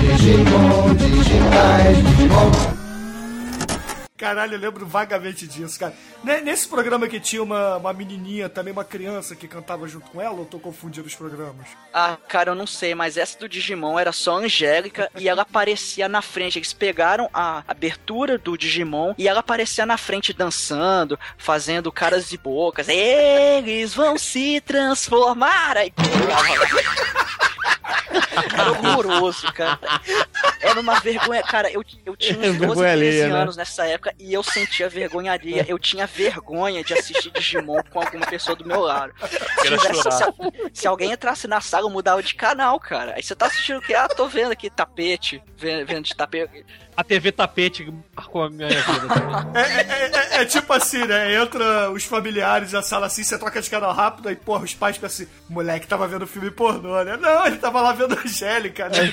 [0.00, 2.83] Digimon digitais, Digimon.
[4.24, 5.92] Caralho, eu lembro vagamente disso, cara.
[6.22, 10.18] Ne- Nesse programa que tinha uma, uma menininha, também uma criança que cantava junto com
[10.18, 11.66] ela, ou tô confundindo os programas?
[11.92, 16.08] Ah, cara, eu não sei, mas essa do Digimon era só Angélica e ela aparecia
[16.08, 16.58] na frente.
[16.58, 22.38] Eles pegaram a abertura do Digimon e ela aparecia na frente dançando, fazendo caras e
[22.38, 22.88] bocas.
[22.88, 25.76] Eles vão se transformar!
[25.76, 25.92] Aí
[28.52, 29.78] Era horroroso, cara.
[30.60, 31.42] Era uma vergonha.
[31.42, 33.40] Cara, eu, eu tinha uns 12, Vergonha 13 alheia, né?
[33.42, 35.64] anos nessa época e eu sentia vergonha alheia.
[35.68, 39.12] Eu tinha vergonha de assistir Digimon com alguma pessoa do meu lado.
[39.20, 39.68] Se,
[40.02, 43.14] se- se alguém entrasse na sala, eu mudava de canal, cara.
[43.16, 43.94] Aí você tá assistindo o quê?
[43.94, 45.42] Ah, tô vendo aqui tapete.
[45.56, 46.64] Vendo, vendo de tapete.
[46.96, 49.62] A TV tapete marcou a minha vida também.
[49.62, 51.34] É, é- é- é tipo assim, né?
[51.34, 54.96] Entra os familiares na sala assim, você troca de canal rápido, aí, porra, os pais
[54.96, 57.16] pensam assim, moleque tava vendo filme pornô, né?
[57.16, 59.12] Não, ele tava lá vendo Angélica, né?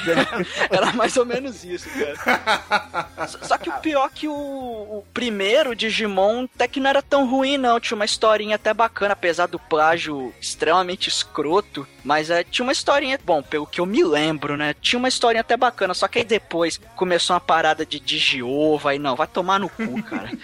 [0.70, 3.28] Era mais ou menos isso, cara.
[3.28, 7.58] Só- que o pior que o, o primeiro Digimon até que não era tão ruim,
[7.58, 7.80] não.
[7.80, 11.88] Tinha uma historinha até bacana, apesar do plágio extremamente escroto.
[12.04, 14.74] Mas é, tinha uma historinha, bom, pelo que eu me lembro, né?
[14.82, 15.94] Tinha uma historinha até bacana.
[15.94, 18.92] Só que aí depois começou uma parada de Digiova.
[18.92, 20.32] Aí não, vai tomar no cu, cara.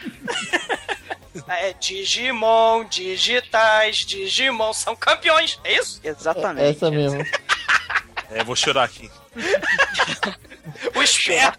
[1.50, 6.02] É Digimon, digitais, Digimon são campeões, é isso?
[6.04, 6.76] Exatamente.
[6.76, 7.24] Essa mesmo.
[8.30, 9.10] É, vou chorar aqui.
[10.96, 11.58] O esperma.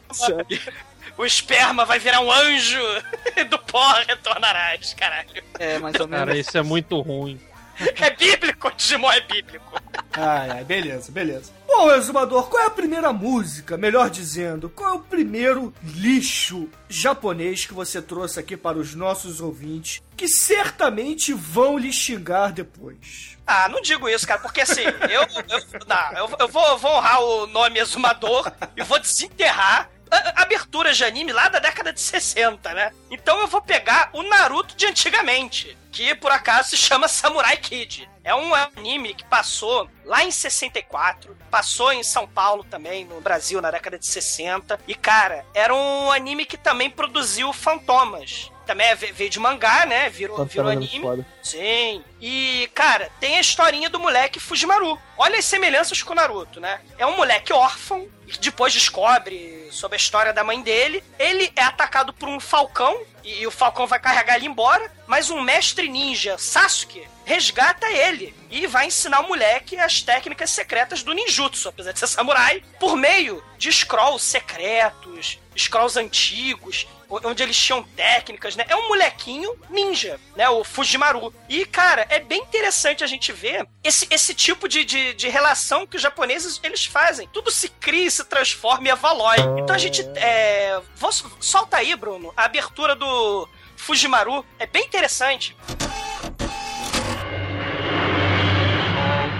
[1.16, 2.78] O esperma vai virar um anjo
[3.50, 5.42] do pó retornarás, caralho.
[5.59, 6.26] É, mais ou menos.
[6.26, 7.40] Cara, isso é muito ruim.
[8.00, 9.80] É bíblico, Digimon é bíblico.
[10.12, 11.52] Ai, ai, beleza, beleza.
[11.66, 17.66] Bom, Exumador, qual é a primeira música, melhor dizendo, qual é o primeiro lixo japonês
[17.66, 23.36] que você trouxe aqui para os nossos ouvintes, que certamente vão lhe xingar depois?
[23.46, 27.22] Ah, não digo isso, cara, porque assim, eu, eu, não, eu, eu vou, vou honrar
[27.22, 29.88] o nome exumador e vou desenterrar
[30.36, 32.92] aberturas de anime lá da década de 60, né?
[33.10, 38.08] Então eu vou pegar o Naruto de antigamente, que por acaso se chama Samurai Kid.
[38.24, 43.60] É um anime que passou lá em 64, passou em São Paulo também, no Brasil,
[43.62, 44.78] na década de 60.
[44.86, 48.50] E, cara, era um anime que também produziu Fantomas.
[48.66, 50.10] Também é- veio de mangá, né?
[50.10, 51.00] Virou, virou Fantomas anime.
[51.00, 51.26] foda.
[51.42, 52.04] Sim.
[52.20, 55.00] E, cara, tem a historinha do moleque Fujimaru.
[55.16, 56.82] Olha as semelhanças com o Naruto, né?
[56.98, 58.06] É um moleque órfão,
[58.40, 61.02] depois descobre sobre a história da mãe dele.
[61.18, 65.40] Ele é atacado por um falcão, e, o falcão vai carregar ele embora, mas um
[65.42, 71.68] mestre ninja, Sasuke, resgata ele e vai ensinar o moleque as técnicas secretas do ninjutsu,
[71.68, 78.54] apesar de ser samurai, por meio de scrolls secretos, scrolls antigos, onde eles tinham técnicas,
[78.54, 78.64] né?
[78.68, 80.48] É um molequinho ninja, né?
[80.48, 81.34] O Fujimaru.
[81.48, 85.86] E, cara, é bem interessante a gente ver esse, esse tipo de, de, de relação
[85.86, 87.28] que os japoneses eles fazem.
[87.32, 89.38] Tudo se cria e se transforma e evolui.
[89.59, 90.01] Então a gente.
[90.15, 90.79] É...
[90.95, 94.45] Vou, solta aí, Bruno, a abertura do Fujimaru.
[94.59, 95.55] É bem interessante.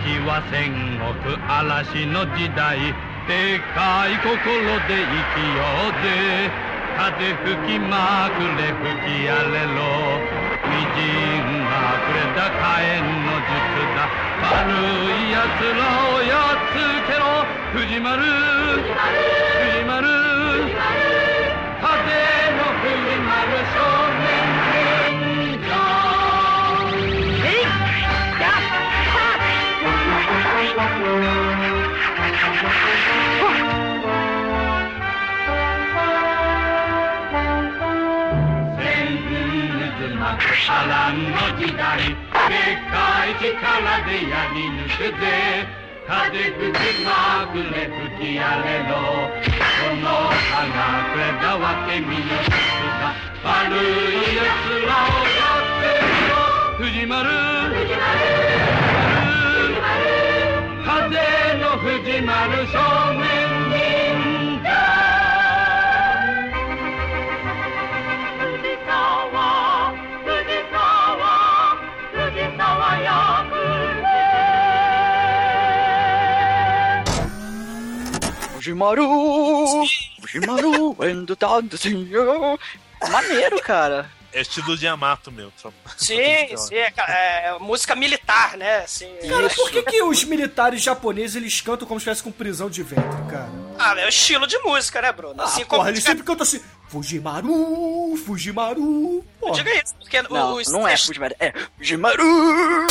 [0.04, 2.78] 時は戦国嵐の時代
[3.26, 4.36] でかい心
[4.86, 6.52] で生きようぜ
[6.98, 14.11] 風吹きまくれ吹き荒れろ 微塵がくれた火炎の術だ。
[14.41, 14.71] 悪
[15.17, 16.77] い奴らをやっつ
[17.07, 17.47] けろ。
[17.73, 18.23] 藤丸。
[18.23, 20.07] 藤丸。
[21.81, 24.28] 風の藤丸少年
[40.69, 41.97] 波乱の時代。
[42.05, 45.25] でかい力でやり抜くぜ
[46.07, 47.11] 風吹きま
[47.51, 48.93] くれ吹き荒れろ。
[49.81, 50.05] この
[50.53, 52.53] 花くれたわけみの術
[53.01, 54.45] だ悪い奴
[54.85, 56.37] らをやってみろ。
[56.85, 57.17] 藤丸。
[57.73, 58.13] 藤丸。
[60.85, 61.17] 風
[61.59, 62.37] の藤丸
[62.69, 62.77] 少
[63.15, 63.28] 年
[78.69, 79.87] Fujimaru!
[80.21, 82.11] Fujimaru and the dancing.
[83.11, 84.11] Maneiro, cara.
[84.31, 85.51] É estilo de Yamato, meu.
[85.57, 88.81] Só- Sim, sim, é, ca- é música militar, né?
[88.81, 92.69] Assim, Cara, por que, que os militares japoneses eles cantam como se estivesse com prisão
[92.69, 93.49] de ventre, cara?
[93.79, 95.35] Ah, é o estilo de música, né, Bruno?
[95.41, 96.61] Ah, Assim porra, como eles sempre cantam assim.
[96.89, 99.25] Fujimaru, Fujimaru.
[99.41, 102.87] Não diga isso, porque Não, os não é Fujimaru, é Fujimaru!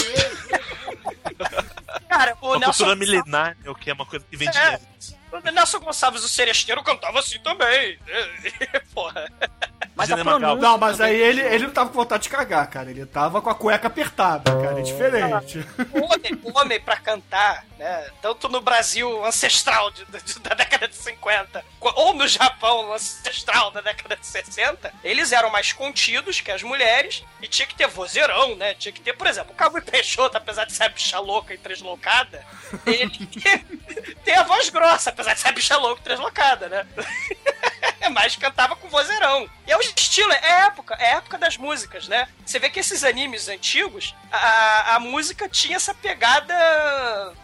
[2.10, 4.58] Cara, o Uma Nelson cultura milenar, é o que é uma coisa que vem de
[4.58, 4.80] É.
[5.32, 8.00] O Nelson Gonçalves, o seresteiro, cantava assim também.
[8.94, 9.30] Porra.
[9.96, 10.56] Mas a pronúncia.
[10.56, 12.90] Não, mas aí ele, ele não tava com vontade de cagar, cara.
[12.92, 14.80] Ele tava com a cueca apertada, cara.
[14.80, 15.60] É diferente.
[15.92, 18.08] O homem, o homem pra cantar, né?
[18.22, 23.72] Tanto no Brasil ancestral de- de- da década de 50, co- ou no Japão ancestral
[23.72, 27.88] da década de 60, eles eram mais contidos que as mulheres e tinha que ter
[27.88, 28.76] vozeirão, né?
[28.76, 31.58] Tinha que ter, por exemplo, o Cabo Peixoto, apesar de ser a bicha louca e
[31.58, 32.46] treslocada,
[32.86, 33.10] ele
[33.42, 33.60] tem,
[34.24, 36.88] tem a voz grossa, apesar de ser a bicha louca e treslocada, né?
[38.12, 39.50] Mas cantava com vozeirão.
[39.66, 42.28] E é o estilo, é época, é época das músicas, né?
[42.46, 46.54] Você vê que esses animes antigos, a, a música tinha essa pegada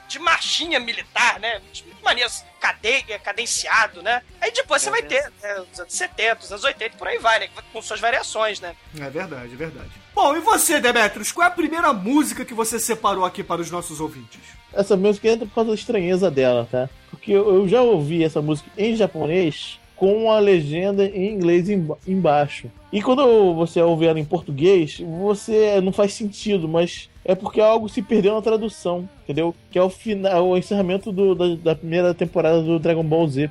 [0.07, 1.59] de marchinha militar, né?
[1.59, 2.29] Muito maneiro,
[2.61, 4.21] cade, cadenciado, né?
[4.39, 7.17] Aí depois você vai ter né, os anos 70, os anos 80 e por aí
[7.17, 7.49] vai, né?
[7.73, 8.75] Com suas variações, né?
[8.97, 9.91] É verdade, é verdade.
[10.13, 13.71] Bom, e você, Demetrius, qual é a primeira música que você separou aqui para os
[13.71, 14.39] nossos ouvintes?
[14.71, 16.89] Essa música entra por causa da estranheza dela, tá?
[17.23, 22.69] Porque eu já ouvi essa música em japonês com a legenda em inglês emba- embaixo.
[22.91, 27.87] E quando você ouve ela em português, você não faz sentido, mas é porque algo
[27.87, 29.55] se perdeu na tradução, entendeu?
[29.71, 33.49] Que é o final, o encerramento do- da, da primeira temporada do Dragon Ball Z.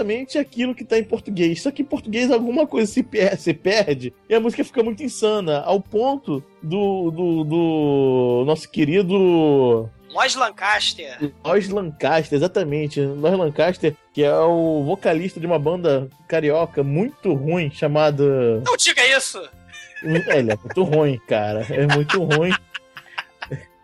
[0.00, 1.62] exatamente aquilo que tá em português.
[1.62, 5.02] Só que em português alguma coisa se, per se perde e a música fica muito
[5.02, 11.32] insana, ao ponto do, do, do nosso querido Lois Lancaster.
[11.44, 13.00] Lois Lancaster, exatamente.
[13.00, 18.60] Lois Lancaster, que é o vocalista de uma banda carioca muito ruim chamada.
[18.64, 19.38] Não diga isso!
[20.02, 21.66] É, ele é muito ruim, cara.
[21.70, 22.52] É muito ruim.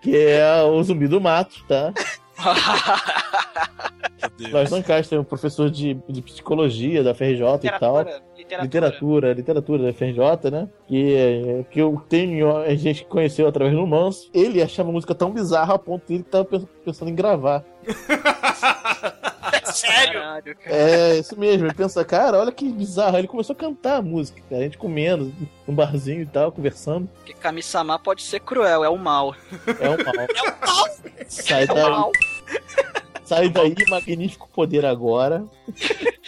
[0.00, 1.92] Que é o Zumbi do Mato, tá?
[4.50, 7.98] Lois Lancaster é um professor de, de psicologia da FRJ e tal.
[7.98, 8.62] Literatura, literatura.
[8.62, 10.68] Literatura, literatura da FRJ, né?
[10.86, 14.30] Que, que eu tenho, a gente conheceu através do Manso.
[14.34, 17.64] Ele achava a música tão bizarra a ponto de ele tava pens- pensando em gravar.
[19.64, 20.14] Sério?
[20.20, 20.76] Caralho, cara.
[20.76, 21.66] É, isso mesmo.
[21.66, 23.18] Ele pensa, cara, olha que bizarro.
[23.18, 24.60] Ele começou a cantar a música, cara.
[24.62, 25.32] A gente comendo,
[25.66, 27.08] num barzinho e tal, conversando.
[27.16, 29.34] Porque Kami-sama pode ser cruel, é o mal.
[29.80, 30.14] É um mal.
[30.34, 30.86] É o pau!
[31.28, 32.12] Sai É o daí, mal.
[33.26, 35.44] sai daí, magnífico poder agora.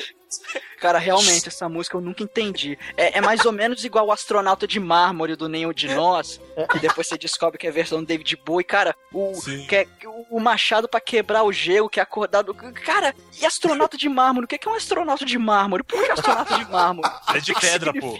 [0.81, 2.79] Cara, realmente, essa música eu nunca entendi.
[2.97, 6.79] É, é mais ou menos igual o astronauta de mármore do Nenhum de Nós, que
[6.79, 8.63] depois você descobre que é a versão do David Bowie.
[8.65, 9.33] Cara, o,
[9.73, 9.87] é,
[10.31, 12.55] o- machado pra quebrar o gelo, que é acordado.
[12.55, 14.45] Cara, e astronauta de mármore?
[14.45, 15.83] O que é que é um astronauta de mármore?
[15.83, 17.11] Por que astronauta de mármore?
[17.35, 18.17] É de pedra, pô.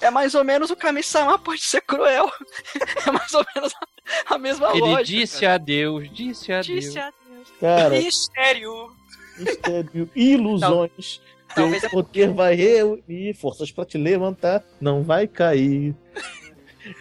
[0.00, 2.28] É mais ou menos o Kami-sama pode ser cruel.
[3.06, 3.72] É mais ou menos
[4.28, 5.04] a, a mesma Ele lógica.
[5.04, 6.66] disse adeus, disse adeus.
[6.66, 7.19] Disse adeus.
[7.60, 8.90] Cara, Mistério!
[9.38, 11.20] mistério, ilusões.
[11.54, 15.94] Talvez Teu é poder vai reunir forças pra te levantar, não vai cair.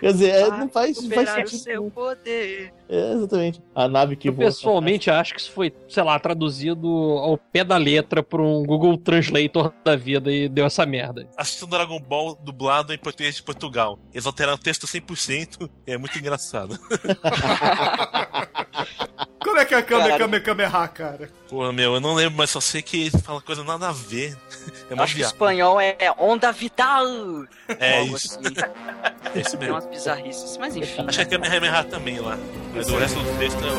[0.01, 1.63] Quer dizer, é, não faz, faz Superar o sentido.
[1.63, 2.73] seu poder.
[2.89, 3.61] É, exatamente.
[3.73, 4.45] A nave que Eu voa.
[4.47, 8.97] pessoalmente acho que isso foi, sei lá, traduzido ao pé da letra por um Google
[8.97, 11.27] Translator da vida e deu essa merda.
[11.37, 13.97] Assistindo Dragon Ball dublado em português de Portugal.
[14.13, 16.77] Eles alteraram o texto 100% e é muito engraçado.
[19.69, 20.17] Que é Kame Cara.
[20.17, 21.29] Kame Kameha, cara?
[21.47, 24.35] Porra, meu, eu não lembro, mas só sei que fala coisa nada a ver.
[24.89, 27.05] É uma Acho que o espanhol é onda vital.
[27.79, 28.39] É isso.
[28.39, 28.55] assim.
[29.35, 29.75] É isso Tem mesmo.
[29.75, 31.05] umas bizarrices, mas enfim.
[31.07, 32.35] Acho que é Kamehameha também lá.
[32.73, 33.69] Mas o resto do texto é.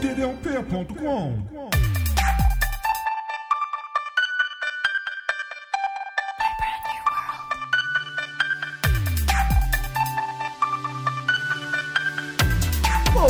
[0.00, 1.67] td1p.com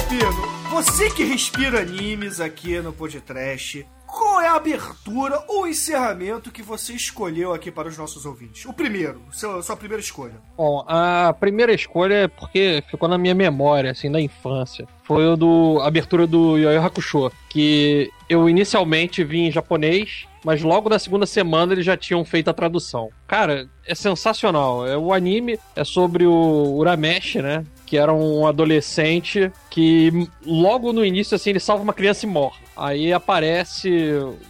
[0.09, 0.32] Pino,
[0.70, 6.94] você que respira animes aqui no podcast, qual é a abertura ou encerramento que você
[6.94, 8.64] escolheu aqui para os nossos ouvintes?
[8.64, 10.32] O primeiro, seu, sua primeira escolha.
[10.56, 14.86] Bom, a primeira escolha é porque ficou na minha memória, assim, da infância.
[15.02, 20.62] Foi o do a abertura do Yu Hakusho, que eu inicialmente vi em japonês, mas
[20.62, 23.11] logo na segunda semana eles já tinham feito a tradução.
[23.26, 24.86] Cara, é sensacional.
[24.86, 27.62] É o anime é sobre o Urameshi, né?
[27.89, 32.59] Que era um adolescente que logo no início assim ele salva uma criança e morre.
[32.76, 33.91] Aí aparece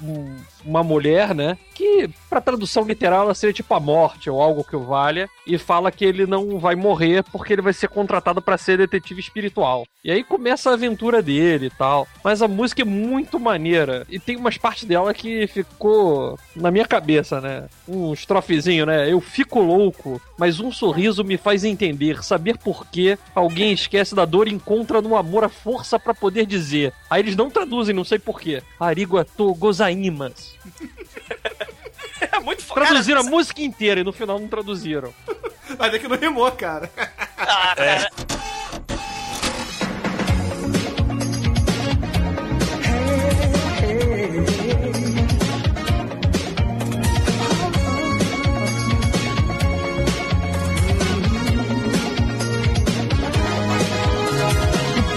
[0.02, 1.56] um- uma mulher, né?
[1.74, 5.56] Que pra tradução literal ela seria tipo a morte ou algo que o valha e
[5.56, 9.84] fala que ele não vai morrer porque ele vai ser contratado pra ser detetive espiritual.
[10.04, 12.06] E aí começa a aventura dele e tal.
[12.22, 16.86] Mas a música é muito maneira e tem umas partes dela que ficou na minha
[16.86, 17.68] cabeça, né?
[17.86, 19.10] Um estrofezinho, né?
[19.10, 24.24] Eu fico louco, mas um sorriso me faz entender, saber por que alguém esquece da
[24.24, 26.92] dor e encontra no amor a força pra poder dizer.
[27.08, 28.62] Aí eles não traduzem, não sei por quê.
[28.78, 30.57] Arigato gozaimas.
[32.32, 32.84] É muito foda.
[32.86, 35.14] Traduziram a música inteira e no final não traduziram.
[35.78, 36.90] Mas é que não rimou, cara.
[37.36, 38.10] Ah, cara.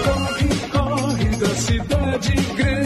[0.04, 2.81] Corre, corre da cidade grande,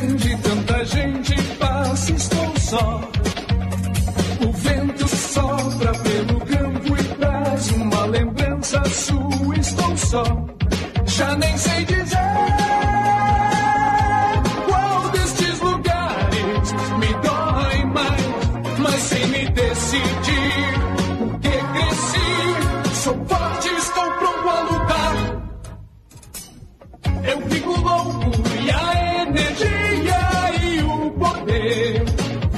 [8.85, 10.25] sua, estou só.
[11.07, 12.19] Já nem sei dizer
[14.67, 20.81] qual destes lugares me dói mais, mas sem me decidir,
[21.19, 25.17] porque cresci, sou forte, estou pronto a lutar.
[27.25, 28.31] Eu fico louco
[28.63, 30.21] e a energia
[30.63, 32.05] e o poder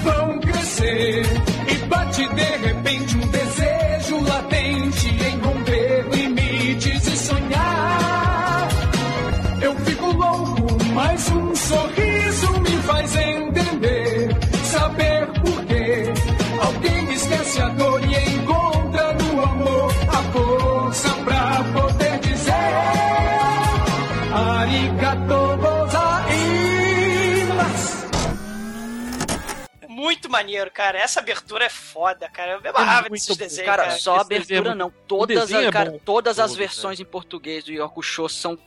[0.03, 1.23] vão crescer.
[1.69, 3.29] E bate de repente um
[30.39, 30.99] maneiro, cara.
[30.99, 32.53] Essa abertura é foda, cara.
[32.53, 33.99] Eu me amarrava desses desenhos, Cara, cara.
[33.99, 34.91] só a é abertura não.
[35.07, 36.01] Todas, é cara, bom.
[36.05, 38.59] todas as Todo, versões em português do Yoko Show são.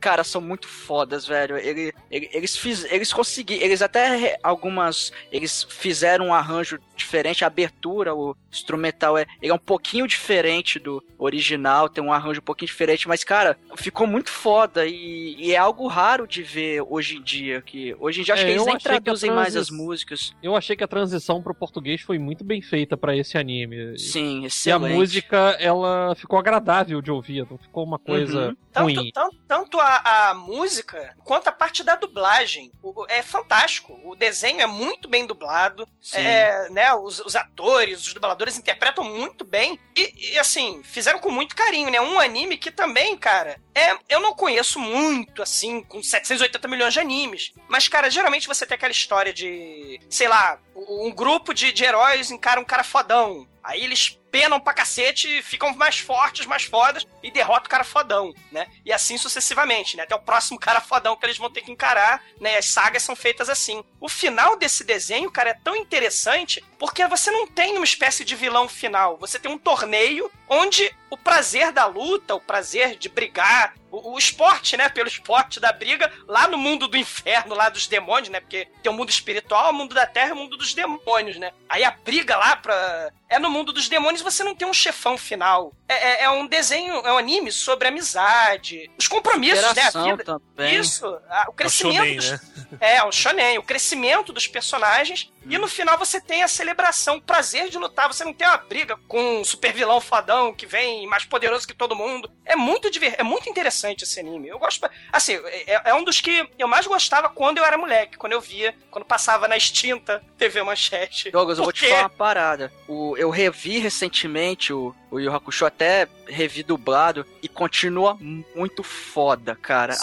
[0.00, 1.58] Cara, são muito fodas, velho.
[1.58, 3.62] Ele, ele- eles fiz, eles conseguiram.
[3.62, 5.12] Eles até algumas.
[5.30, 7.44] Eles fizeram um arranjo diferente.
[7.44, 11.88] A abertura, o instrumental é, ele é um pouquinho diferente do original.
[11.88, 13.06] Tem um arranjo um pouquinho diferente.
[13.06, 14.86] Mas, cara, ficou muito foda.
[14.86, 17.60] E, e é algo raro de ver hoje em dia.
[17.60, 20.32] Que hoje em dia acho É, que eles nem a traduzem mais as músicas.
[20.42, 23.98] Eu achei que a transição pro português foi muito bem feita pra esse anime.
[23.98, 24.94] Sim, E a excelente.
[24.94, 28.56] música, ela ficou agradável de ouvir, não ficou uma coisa Uhum.
[28.72, 29.10] Tanto, ruim.
[29.12, 32.70] tanto, tanto a, a música quanto a parte da dublagem.
[32.80, 33.98] O- é fantástico.
[34.04, 35.88] O desenho é muito bem dublado.
[36.00, 36.18] Sim.
[36.20, 39.76] É, né, os, os atores, os dubladores interpretam muito bem.
[39.96, 42.00] E, e, assim, fizeram com muito carinho, né?
[42.00, 47.00] Um anime que também, cara, é, eu não conheço muito, assim, com 780 milhões de
[47.00, 47.52] animes.
[47.68, 52.30] Mas, cara, geralmente você tem aquela história de, sei lá, um grupo de, de heróis
[52.30, 53.48] encara um cara fodão.
[53.62, 58.32] Aí eles penam pra cacete, ficam mais fortes, mais fodas e derrotam o cara fodão,
[58.50, 58.66] né?
[58.84, 60.04] E assim sucessivamente, né?
[60.04, 62.56] Até o próximo cara fodão que eles vão ter que encarar, né?
[62.56, 63.82] As sagas são feitas assim.
[64.00, 68.34] O final desse desenho, cara, é tão interessante porque você não tem uma espécie de
[68.34, 69.18] vilão final.
[69.18, 74.18] Você tem um torneio onde o prazer da luta, o prazer de brigar, o, o
[74.18, 74.88] esporte, né?
[74.88, 78.40] Pelo esporte da briga, lá no mundo do inferno, lá dos demônios, né?
[78.40, 81.52] Porque tem o mundo espiritual, o mundo da terra e o mundo dos demônios, né?
[81.68, 85.16] Aí a briga lá pra é no mundo dos demônios você não tem um chefão
[85.16, 85.74] final.
[85.92, 89.82] É, é, é um desenho, é um anime sobre amizade, os compromissos, né?
[89.92, 90.24] A vida.
[90.24, 90.76] também.
[90.76, 91.96] Isso, a- o crescimento.
[91.96, 92.40] shonen, dos- né?
[92.80, 95.32] É, o shonen, o crescimento dos personagens.
[95.48, 98.06] E no final você tem a celebração, o prazer de lutar.
[98.06, 101.74] Você não tem uma briga com um super vilão fodão que vem mais poderoso que
[101.74, 102.30] todo mundo.
[102.44, 103.14] É muito diver...
[103.18, 104.48] é muito interessante esse anime.
[104.48, 104.88] Eu gosto.
[105.12, 108.40] Assim, é, é um dos que eu mais gostava quando eu era moleque, quando eu
[108.40, 111.30] via, quando passava na extinta TV Manchete.
[111.30, 112.72] Douglas, eu vou te Porque- falar uma parada.
[112.86, 118.16] O, eu revi recentemente o, o Yu Hakusho, até revi dublado, e continua
[118.54, 119.94] muito foda, cara.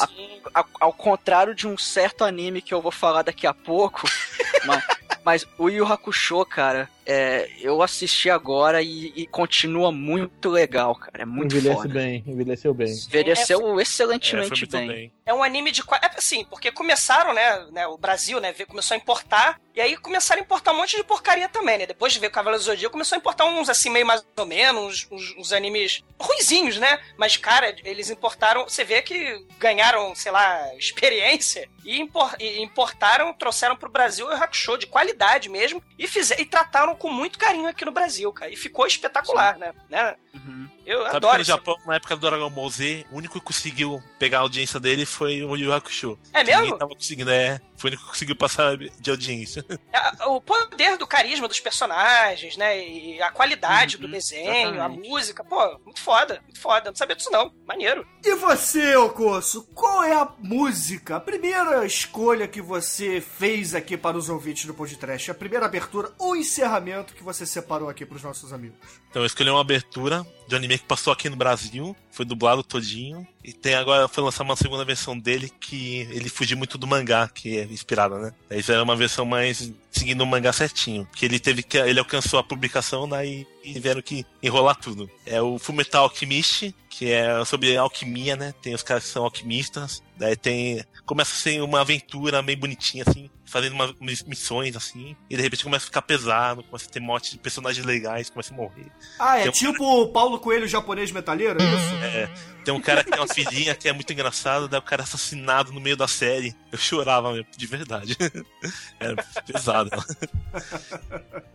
[0.53, 4.01] A- a- ao contrário de um certo anime que eu vou falar daqui a pouco,
[4.65, 4.83] mas,
[5.23, 11.23] mas o Yu Hakusho, cara, é, eu assisti agora e, e continua muito legal, cara.
[11.23, 11.93] É muito Envelhece foda.
[11.93, 12.91] bem, envelheceu bem.
[12.91, 14.87] Envelheceu É, excelentemente muito bem.
[14.87, 15.11] bem.
[15.25, 15.81] É um anime de.
[15.81, 17.87] É assim, porque começaram, né, né?
[17.87, 18.53] O Brasil, né?
[18.67, 19.59] Começou a importar.
[19.75, 21.85] E aí começaram a importar um monte de porcaria também, né?
[21.85, 24.45] Depois de ver o Cavaleiro do Zodíaco, começou a importar uns assim, meio mais ou
[24.45, 26.99] menos, uns, uns- uns animes ruizinhos, né?
[27.17, 28.63] Mas, cara, eles importaram.
[28.63, 34.31] Você vê que ganharam, sei lá, experiência e, impor- e importaram, trouxeram pro Brasil o
[34.31, 35.81] Hakusho de qualidade mesmo.
[35.97, 38.51] E, fizer, e trataram com muito carinho aqui no Brasil, cara.
[38.51, 39.71] E ficou espetacular, né?
[39.89, 40.15] né?
[40.33, 40.67] Uhum.
[40.85, 43.39] Eu Sabe que adoro no esse- Japão, na época do Dragon Ball Z, o único
[43.39, 46.17] que conseguiu pegar a audiência dele foi o Yu Hakusho.
[46.33, 46.61] É mesmo?
[46.63, 47.61] Ninguém tava conseguindo, é.
[47.77, 49.63] Foi o único que conseguiu passar de audiência.
[49.93, 52.87] É, o poder do carisma dos personagens, né?
[52.87, 55.07] E a qualidade do desenho, exatamente.
[55.07, 56.89] a música, pô, muito foda, muito foda.
[56.89, 58.05] Não sabia disso não, maneiro.
[58.23, 64.17] E você, Ocosso, qual é a música, a primeira escolha que você fez aqui para
[64.17, 65.31] os ouvintes do podcast?
[65.31, 68.77] A primeira abertura ou encerramento que você separou aqui para os nossos amigos?
[69.09, 72.63] Então eu escolhi uma abertura de um anime que passou aqui no Brasil, foi dublado
[72.63, 76.87] todinho, e tem agora, foi lançar uma segunda versão dele que ele fugiu muito do
[76.87, 78.33] mangá, que é inspirado, né?
[78.49, 82.39] Aí fizeram uma versão mais seguindo o mangá certinho, que ele teve que, ele alcançou
[82.39, 85.09] a publicação, daí e tiveram que enrolar tudo.
[85.25, 88.53] É o Fullmetal Alchemist, que é sobre alquimia, né?
[88.61, 93.03] Tem os caras que são alquimistas, daí tem, começa a ser uma aventura meio bonitinha,
[93.05, 96.99] assim, fazendo umas missões, assim, e de repente começa a ficar pesado, começa a ter
[96.99, 98.91] morte de personagens legais, começa a morrer.
[99.17, 101.95] Ah, é Tem um- tipo o Paulo Coelho japonês metaleiro, é isso?
[102.03, 102.29] É,
[102.65, 105.05] tem um cara que tem uma filhinha que é muito engraçado, daí o cara é
[105.05, 106.53] assassinado no meio da série.
[106.71, 108.17] Eu chorava mesmo, de verdade.
[108.99, 109.89] Era pesado.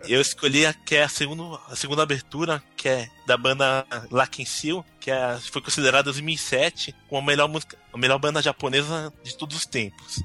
[0.09, 4.45] Eu escolhi a que é a segunda, a segunda abertura, que é da banda Lakin
[4.45, 9.13] Seal, que é, foi considerada em 2007 como a melhor música, a melhor banda japonesa
[9.23, 10.23] de todos os tempos.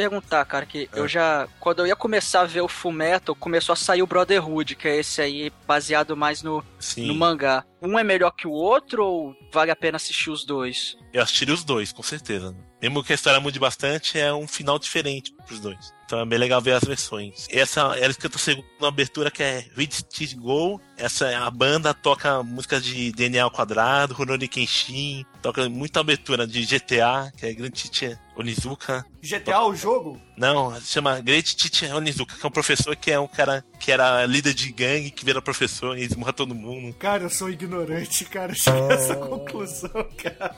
[0.00, 0.98] Perguntar, cara, que É.
[0.98, 1.46] eu já.
[1.58, 4.88] Quando eu ia começar a ver o Full Metal, começou a sair o Brotherhood, que
[4.88, 7.06] é esse aí baseado mais no, Sim.
[7.06, 7.64] no mangá.
[7.82, 10.96] Um é melhor que o outro ou vale a pena assistir os dois?
[11.12, 12.54] Eu assistiria os dois, com certeza.
[12.80, 15.92] Mesmo que a história mude bastante, é um final diferente pros dois.
[16.04, 17.46] Então é bem legal ver as versões.
[17.50, 20.80] Essa ela escuta a segunda abertura que é Read Stitch Go.
[20.96, 26.64] Essa a banda toca músicas de DNA ao quadrado, Rurouni Kenshin, toca muita abertura de
[26.64, 29.04] GTA, que é Grand Teacher Onizuka.
[29.22, 30.20] GTA, o jogo?
[30.36, 33.92] Não, se chama Great Teacher Onizuka, que é um professor que é um cara que
[33.92, 36.94] era líder de gangue, que vira professor e esmurra todo mundo.
[36.94, 38.54] Cara, eu sou ignorante, cara.
[38.54, 40.56] Cheguei a essa conclusão, cara.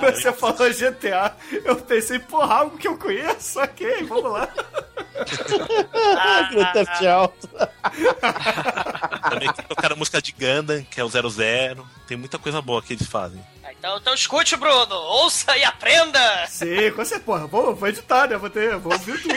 [0.00, 4.48] Você falou GTA, eu pensei, porra, algo que eu conheço, ok, vamos lá.
[6.50, 7.48] Grand Theft Auto.
[9.30, 11.86] Também tocaram música de Gundam, que é o 00.
[12.06, 13.40] Tem muita coisa boa que eles fazem.
[13.78, 14.94] Então, então escute, Bruno.
[14.94, 16.46] Ouça e aprenda.
[16.48, 18.36] Sim, com certeza, porra, vou, vou editar, né?
[18.36, 19.34] Vou, ter, vou ouvir tudo.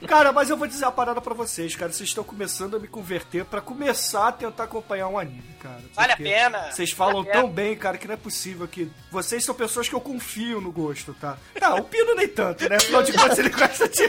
[0.06, 1.92] cara, mas eu vou dizer uma parada pra vocês, cara.
[1.92, 5.80] Vocês estão começando a me converter pra começar a tentar acompanhar um anime, cara.
[5.94, 6.70] Vale a pena.
[6.72, 7.42] Vocês falam Vale a pena.
[7.44, 8.90] tão bem, cara, que não é possível que.
[9.10, 11.36] Vocês são pessoas que eu confio no gosto, tá?
[11.60, 12.76] Não, o Pino nem tanto, né?
[12.76, 14.02] Afinal de contas, ele gosta de.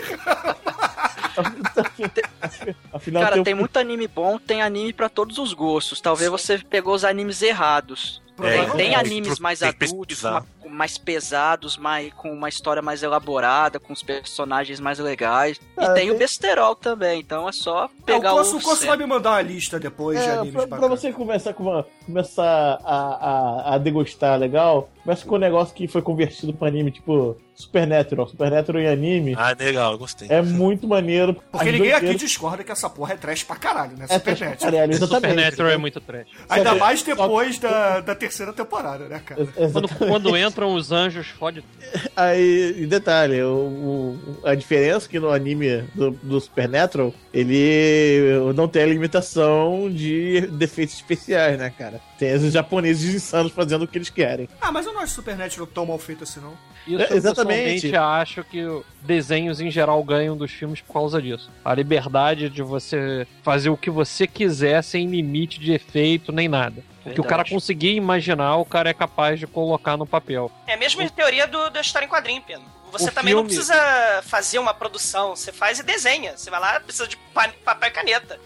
[2.91, 6.01] Afinal, Cara, tem, tem um- muito anime bom, tem anime pra todos os gostos.
[6.01, 8.21] Talvez você pegou os animes errados.
[8.39, 10.45] É, tem tem é, animes mais adultos, pesquisar.
[10.78, 15.59] Ma- mais pesados, mais, com uma história mais elaborada, com os personagens mais legais.
[15.75, 18.59] Ah, e tem o besterol também, então é só É, o pegar Cosso, o.
[18.59, 21.53] o Cosso vai me mandar uma lista depois de É, animes pra, pra você começar,
[21.53, 26.53] com uma- começar a, a, a degustar legal, começa com um negócio que foi convertido
[26.53, 28.28] pra anime, tipo Supernatural.
[28.28, 30.28] Supernatural em anime Ah, legal, gostei.
[30.30, 31.36] é muito maneiro.
[31.51, 34.05] Porque ninguém aqui discorda que essa porra é trash pra caralho, né?
[34.08, 34.72] É Supernatural.
[34.72, 35.30] caralho, exatamente.
[35.30, 36.28] Supernatural é muito trash.
[36.47, 39.41] Ainda Só que- mais só- depois da, da terceira temporada, né, cara?
[39.58, 41.64] Ex- Quando, quando entram os anjos, fode.
[42.16, 43.55] Aí, e detalhe, o,
[44.43, 49.89] o- a diferença é que no anime do, do Supernatural, ele não tem a limitação
[49.91, 51.99] de defeitos especiais, né, cara?
[52.18, 54.49] Tem os japoneses insanos fazendo o que eles querem.
[54.59, 56.57] Ah, mas eu não acho Supernatural tão mal feito assim, não.
[56.88, 57.82] Isso É, eu exatamente.
[57.82, 61.49] pessoalmente acho que o- desenhos em geral ganham dos filmes por causa disso.
[61.63, 66.84] A liberdade de você fazer o que você quiser sem limite de efeito nem nada.
[67.05, 70.51] O que o cara conseguir imaginar, o cara é capaz de colocar no papel.
[70.65, 72.63] É a mesma teoria do, da história em quadrinho, Pino.
[72.91, 76.38] Você O também não filme- precisa fazer uma produção, você faz e desenha.
[76.38, 78.39] Você vai lá, precisa de pa- papel e caneta.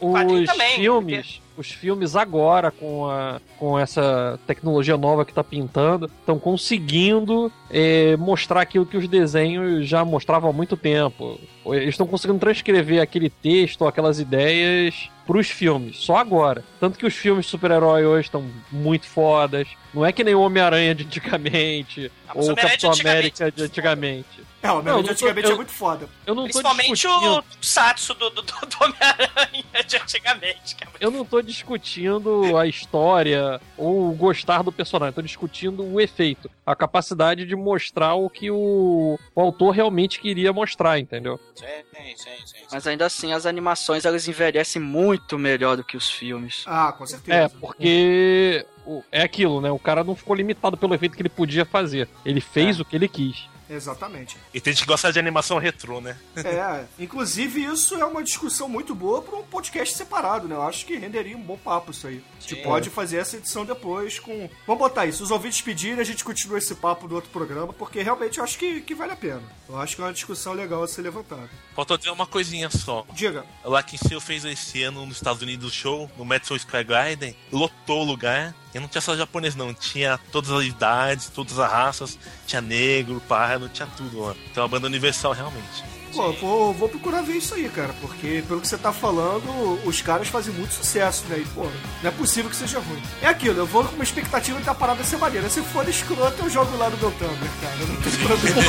[0.00, 0.76] Quadrinho Os também.
[0.76, 7.50] filmes, os filmes agora com, a, com essa tecnologia nova que tá pintando, estão conseguindo
[7.70, 11.40] é, mostrar aquilo que os desenhos já mostravam há muito tempo.
[11.66, 16.62] Eles estão conseguindo transcrever aquele texto, aquelas ideias pros filmes, só agora.
[16.78, 19.66] Tanto que os filmes de super-herói hoje estão muito fodas.
[19.92, 24.44] Não é que nem o Homem-Aranha de antigamente, Ah, ou o Capitão América de antigamente.
[24.64, 26.08] É, o Não, Homem-Aranha antigamente é eu- muito foda.
[26.26, 27.38] Eu não Principalmente discutindo...
[27.38, 30.74] o Satsu do, do, do Homem-Aranha de antigamente.
[30.74, 36.00] que é Eu não tô discutindo a história ou gostar do personagem, tô discutindo o
[36.00, 41.38] efeito, a capacidade de mostrar o que o, o autor realmente queria mostrar, entendeu?
[41.54, 42.64] Sim, sim, sim, sim.
[42.72, 46.64] Mas ainda assim, as animações elas envelhecem muito melhor do que os filmes.
[46.66, 47.36] Ah, com certeza.
[47.36, 48.64] É, porque
[49.12, 49.70] é aquilo, né?
[49.70, 52.08] O cara não ficou limitado pelo efeito que ele podia fazer.
[52.24, 53.52] Ele fez o que ele quis.
[53.68, 54.36] Exatamente.
[54.52, 56.16] E tem gente que gosta de animação retrô, né?
[56.36, 60.54] É, inclusive isso é uma discussão muito boa para um podcast separado, né?
[60.54, 62.22] Eu acho que renderia um bom papo isso aí.
[62.36, 64.48] A gente pode fazer essa edição depois com.
[64.66, 65.22] Vamos botar isso.
[65.22, 68.58] Os ouvintes pedirem, a gente continua esse papo do outro programa, porque realmente eu acho
[68.58, 69.42] que, que vale a pena.
[69.68, 71.48] Eu acho que é uma discussão legal a ser levantada.
[71.74, 73.06] Faltou dizer uma coisinha só.
[73.12, 73.44] Diga.
[73.64, 77.36] Lá que Seu fez esse ano nos Estados Unidos o show, no Madison Square Garden,
[77.50, 78.54] lotou o lugar.
[78.74, 79.72] E não tinha só japonês, não.
[79.72, 82.18] Tinha todas as idades, todas as raças.
[82.46, 84.34] Tinha negro, pardo, tinha tudo lá.
[84.50, 85.84] Então é uma banda universal, realmente.
[86.12, 90.00] Pô, vou, vou procurar ver isso aí, cara, porque pelo que você tá falando, os
[90.00, 91.38] caras fazem muito sucesso, né?
[91.38, 93.02] E, pô, não é possível que seja ruim.
[93.20, 95.50] É aquilo, eu vou com uma expectativa de a parada ser maneira.
[95.50, 97.76] Se for escroto, eu jogo lá no meu Tumblr, cara.
[97.78, 98.62] Não tem problema.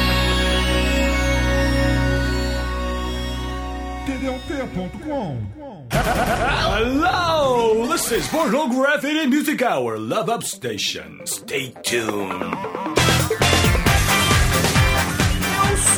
[4.04, 5.52] td1p.com.
[5.92, 7.86] Hello!
[7.86, 11.20] This is Pornography and Music Hour, Love Up Station.
[11.24, 12.93] Stay tuned.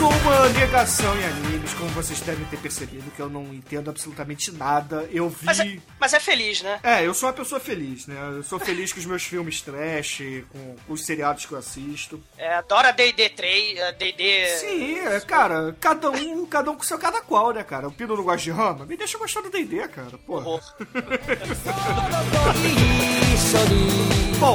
[0.07, 4.52] Sou uma negação em animes, como vocês devem ter percebido, que eu não entendo absolutamente
[4.52, 5.09] nada.
[5.11, 5.44] Eu vi.
[5.44, 6.78] Mas é, mas é feliz, né?
[6.82, 8.16] É, eu sou uma pessoa feliz, né?
[8.36, 12.22] Eu sou feliz com os meus filmes trash, com os seriados que eu assisto.
[12.38, 14.46] É, adora D&D 3, eh, D&D...
[14.59, 17.88] Sim, é, cara, cada um, cada um com seu cada qual, né, cara?
[17.88, 20.44] O Pino não gosta de Rama, me deixa gostar do D&D, cara, porra.
[24.38, 24.54] Bom,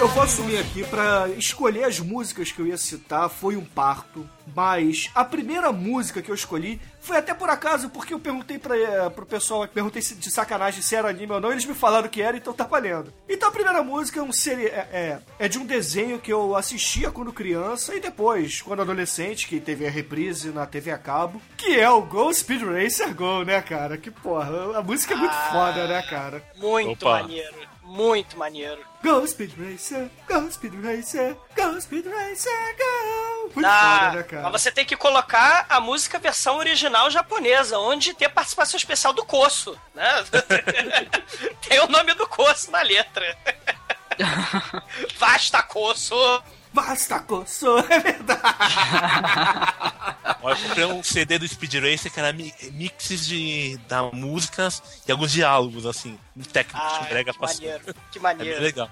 [0.00, 4.28] eu, vou assumir aqui pra escolher as músicas que eu ia citar foi um parto,
[4.54, 8.76] mas a primeira música que eu escolhi foi até por acaso porque eu perguntei pra,
[8.76, 12.08] eh, pro pessoal, perguntei se- de sacanagem se era anime ou não, eles me falaram
[12.08, 13.12] que era, então tá valendo.
[13.28, 16.54] Então a primeira música é, um seri é, é, é de um desenho que eu
[16.54, 21.40] assistia quando criança e depois, quando adolescente, que teve a reprise na TV a cabo,
[21.56, 23.96] que é o Go Speed Racer Go, né, cara?
[23.96, 26.42] Que porra, a música é muito foda, né, cara?
[26.56, 27.22] Muito Opa.
[27.22, 27.56] maneiro.
[27.82, 28.80] Muito maneiro.
[29.02, 33.50] Go Speed Racer, Go Speed Racer, Go Speed Racer, Go.
[33.54, 34.50] Muito Ah, foda, né, cara?
[34.50, 39.12] Mas você tem que colocar a música versão original japonesa, onde tem a participação especial
[39.12, 40.24] do Kosso, né?
[41.68, 43.36] tem o nome do Kosso na letra.
[45.18, 46.16] Basta Kosso!
[46.72, 48.42] Basta Kosso, é verdade.
[50.40, 54.80] Olha, eu comprei um CD do Speed Racer que era mi- mixes de da músicas
[55.06, 57.62] e alguns diálogos, assim, um técnico Ah, de brega que passando.
[57.64, 58.54] maneiro, que É maneiro.
[58.54, 58.90] bem legal.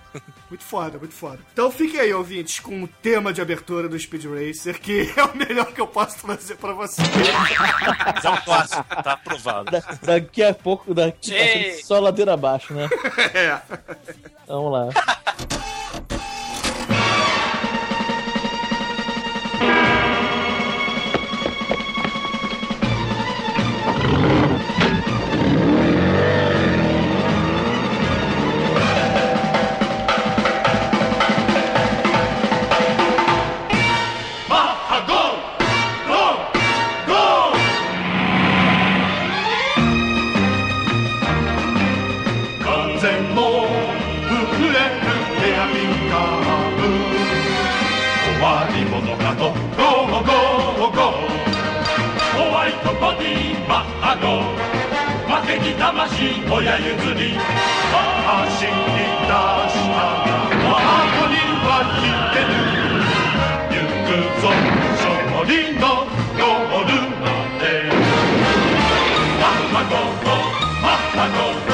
[0.48, 1.38] Muito foda, muito foda.
[1.52, 5.36] Então fiquem aí, ouvintes, com o tema de abertura do Speed Racer, que é o
[5.36, 7.06] melhor que eu posso trazer pra vocês.
[8.24, 9.70] É um clássico, tá aprovado.
[9.70, 11.34] Da- daqui a pouco, daqui Sim.
[11.36, 12.88] frente, só ladeira abaixo, né?
[13.34, 13.60] É.
[14.48, 14.88] Vamos lá.
[52.82, 54.24] とボディマッハの。
[55.26, 59.32] 負けに魂親譲り走り出
[59.68, 60.70] したが
[61.14, 61.34] こに
[61.66, 61.68] は
[61.98, 62.54] ひげる。
[63.70, 64.08] 行く
[64.40, 64.44] ぞ
[64.94, 65.04] 勝
[65.46, 65.84] 利の
[66.38, 67.24] ゴールま
[67.58, 67.62] で。
[69.40, 70.30] マッハゴー
[70.82, 71.65] マッハゴ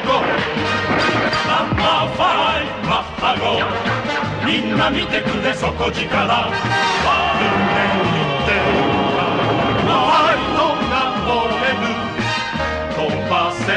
[0.00, 0.22] ご。
[1.46, 3.44] マッハファイバッハゴ
[4.46, 6.26] みんな見てくれ底力。
[6.26, 7.84] バーンで
[13.54, 13.72] せ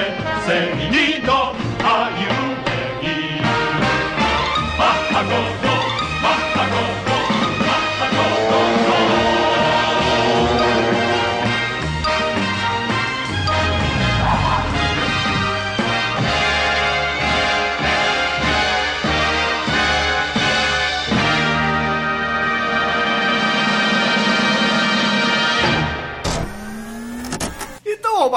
[0.46, 1.54] せりの
[1.84, 2.47] あゆ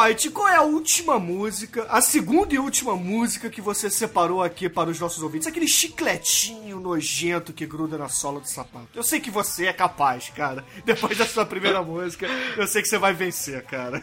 [0.00, 4.66] Almighty, qual é a última música, a segunda e última música que você separou aqui
[4.66, 5.46] para os nossos ouvintes?
[5.46, 8.88] Aquele chicletinho nojento que gruda na sola do sapato.
[8.94, 10.64] Eu sei que você é capaz, cara.
[10.86, 12.26] Depois da sua primeira música,
[12.56, 14.02] eu sei que você vai vencer, cara.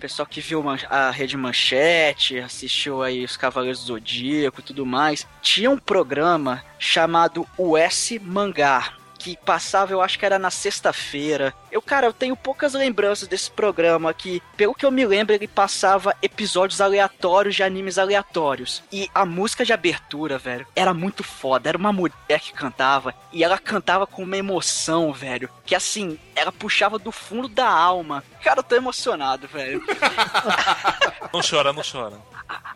[0.00, 5.26] Pessoal que viu a Rede Manchete, assistiu aí os Cavaleiros do Zodíaco e tudo mais,
[5.42, 9.03] tinha um programa chamado US Mangá.
[9.24, 11.54] Que passava, eu acho que era na sexta-feira.
[11.72, 15.48] Eu, cara, eu tenho poucas lembranças desse programa que, pelo que eu me lembro, ele
[15.48, 18.82] passava episódios aleatórios de animes aleatórios.
[18.92, 21.70] E a música de abertura, velho, era muito foda.
[21.70, 23.14] Era uma mulher que cantava.
[23.32, 25.48] E ela cantava com uma emoção, velho.
[25.64, 28.22] Que assim, ela puxava do fundo da alma.
[28.42, 29.82] Cara, eu tô emocionado, velho.
[31.32, 32.16] Não chora, não chora.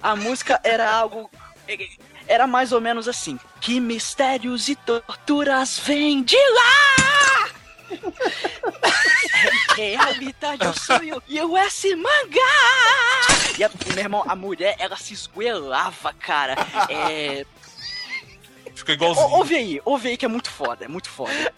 [0.03, 1.31] A música era algo.
[2.29, 7.49] Era mais ou menos assim: Que mistérios e torturas vêm de lá!
[9.77, 12.41] Realidade é o sonho e o S mangá!
[13.59, 16.55] E, a, meu irmão, a mulher, ela se esgoelava, cara.
[16.89, 17.45] É.
[18.75, 19.27] Ficou igualzinho.
[19.27, 21.53] Ou- Ouve aí, ouve aí que é muito foda, é muito foda.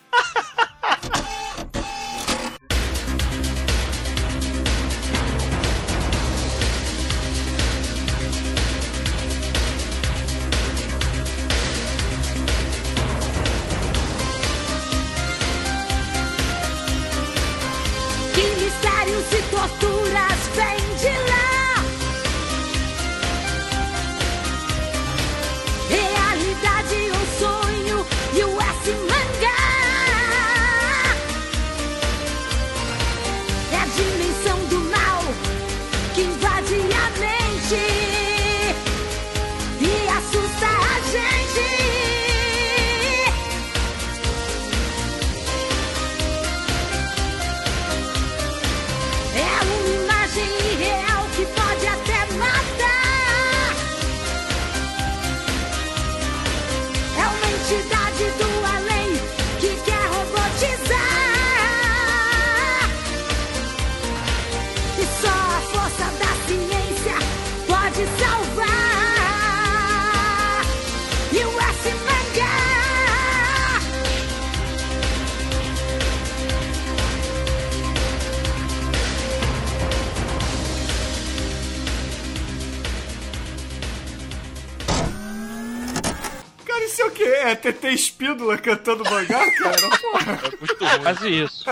[88.93, 89.99] Espíndola cantando mangá, cara?
[89.99, 90.95] Porra.
[90.95, 91.65] É quase isso.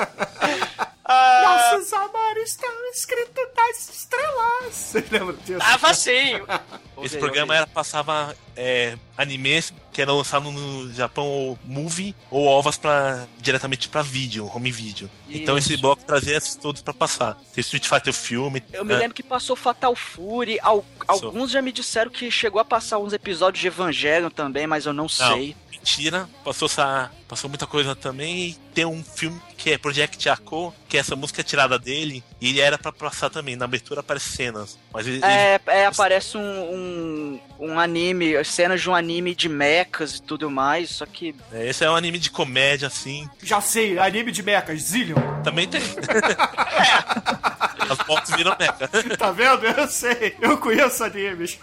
[1.08, 4.74] Nossos amores estão escritos nas estrelas.
[4.74, 5.58] Você lembra disso?
[5.58, 6.40] Tava assim.
[7.02, 12.76] Esse programa era, passava é, animes que eram lançados no Japão ou movie ou ovas
[12.76, 15.10] pra, diretamente pra vídeo, home video.
[15.30, 15.82] Então esse Isso.
[15.82, 17.36] bloco trazia esses todos pra passar.
[17.54, 18.62] Tem Street Fighter filme.
[18.72, 18.98] Eu me né?
[19.00, 23.12] lembro que passou Fatal Fury, al- alguns já me disseram que chegou a passar uns
[23.14, 25.56] episódios de Evangelion também, mas eu não, Não, sei.
[25.78, 26.28] Mentira.
[26.44, 28.48] Passou, essa, passou muita coisa também.
[28.50, 32.22] E tem um filme que é Project Ako, que essa música é tirada dele.
[32.40, 33.56] E ele era pra passar também.
[33.56, 34.78] Na abertura aparece cenas.
[34.92, 40.16] Mas ele, É, é, aparece um, um, um anime, cenas de um anime de mechas
[40.16, 41.28] e tudo mais, só que.
[41.28, 43.28] ele- é, esse é um anime de comédia, assim.
[43.42, 45.16] Já sei, anime de mechas, Zillion.
[45.42, 45.80] Também tem.
[47.90, 49.16] As motos viram mecha.
[49.16, 49.64] Tá vendo?
[49.64, 50.36] Eu sei.
[50.40, 51.58] Eu conheço animes.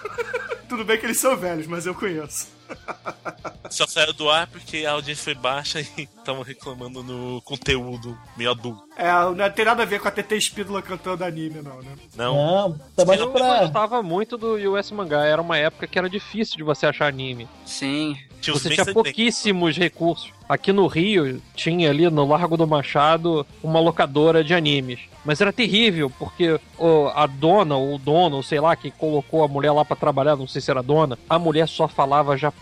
[0.68, 2.48] Tudo bem que eles são velhos, mas eu conheço.
[3.70, 8.52] Só saiu do ar porque a audiência foi baixa e estavam reclamando no conteúdo meio
[8.52, 8.84] adulto.
[8.96, 11.92] É, não tem nada a ver com a TT Espíndola cantando anime, não, né?
[12.16, 12.36] Não.
[12.70, 13.60] Não, tá mais Eu pra.
[13.62, 15.26] gostava muito do US Mangá.
[15.26, 17.48] Era uma época que era difícil de você achar anime.
[17.66, 18.16] Sim.
[18.42, 20.32] Você tinha pouquíssimos recursos.
[20.48, 25.00] Aqui no Rio, tinha ali no Largo do Machado uma locadora de animes.
[25.24, 29.44] Mas era terrível, porque o- a dona, ou o dono, ou sei lá, que colocou
[29.44, 32.38] a mulher lá pra trabalhar, não sei se era a dona, a mulher só falava
[32.38, 32.55] japonês.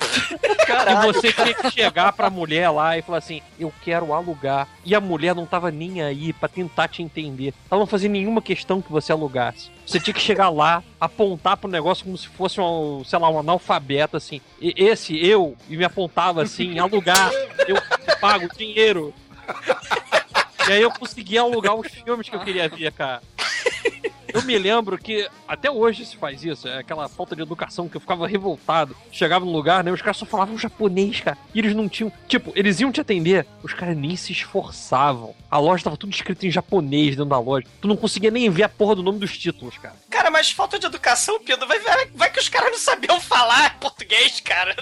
[0.66, 4.68] E você tinha que chegar pra mulher lá e falar assim: Eu quero alugar.
[4.84, 7.54] E a mulher não tava nem aí pra tentar te entender.
[7.70, 9.70] Ela não fazia nenhuma questão que você alugasse.
[9.86, 13.38] Você tinha que chegar lá, apontar pro negócio como se fosse um, sei lá, um
[13.38, 14.40] analfabeto, assim.
[14.60, 17.30] E esse, eu, e me apontava assim: alugar,
[17.66, 17.76] eu
[18.20, 19.14] pago dinheiro.
[20.66, 23.22] E aí eu conseguia alugar os filmes que eu queria ver, cara.
[24.34, 27.96] Eu me lembro que até hoje se faz isso, é aquela falta de educação que
[27.96, 28.96] eu ficava revoltado.
[29.12, 29.92] Chegava no lugar, né?
[29.92, 31.38] Os caras só falavam japonês, cara.
[31.54, 32.10] E eles não tinham.
[32.26, 35.36] Tipo, eles iam te atender, os caras nem se esforçavam.
[35.48, 37.64] A loja tava tudo escrito em japonês dentro da loja.
[37.80, 39.94] Tu não conseguia nem ver a porra do nome dos títulos, cara.
[40.10, 41.68] Cara, mas falta de educação, Pedro.
[41.68, 44.74] Vai, vai, vai que os caras não sabiam falar português, cara.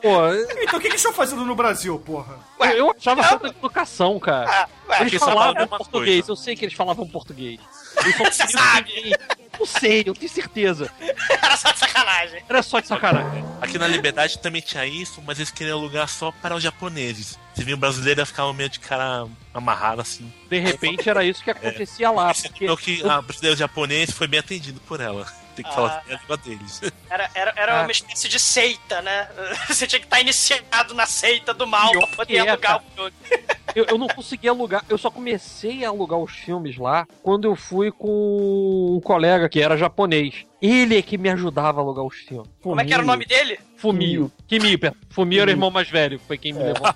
[0.00, 0.10] Pô,
[0.62, 2.38] Então o que que eles estão fazendo no Brasil, porra?
[2.60, 4.48] eu, eu achava falta de educação, cara.
[4.48, 6.28] Ah, ué, Eles falavam português, coisas.
[6.28, 7.58] eu sei que eles falavam português.
[8.02, 9.14] Você sabe.
[9.58, 10.90] Eu sei, eu tenho certeza.
[11.28, 12.42] Era só de sacanagem.
[12.48, 13.44] Era só de sacanagem.
[13.60, 17.38] Aqui na Liberdade também tinha isso, mas eles queriam alugar só para os japoneses.
[17.54, 20.32] Você viu o brasileiro ia ficar meio de cara amarrado assim.
[20.48, 22.32] De repente era isso que acontecia lá.
[22.32, 25.26] Você Porque viu que a brasileiro japonês foi bem atendido por ela.
[25.54, 25.74] Tem que Ah.
[25.74, 26.80] falar a língua deles.
[27.10, 27.82] Era, era, era Ah.
[27.82, 29.28] uma espécie de seita, né?
[29.68, 32.82] Você tinha que estar iniciado na seita do mal pra poder é, alugar cara.
[32.82, 33.12] o filme.
[33.76, 34.82] eu, eu não conseguia alugar.
[34.88, 39.60] Eu só comecei a alugar os filmes lá quando eu fui com um colega que
[39.60, 40.46] era japonês.
[40.60, 42.48] Ele é que me ajudava a alugar os filmes.
[42.62, 43.58] Como é que era o nome dele?
[43.76, 44.32] Fumio.
[44.48, 44.94] Kimio, pera.
[45.10, 46.86] Fumio era o irmão mais velho, foi quem me levou.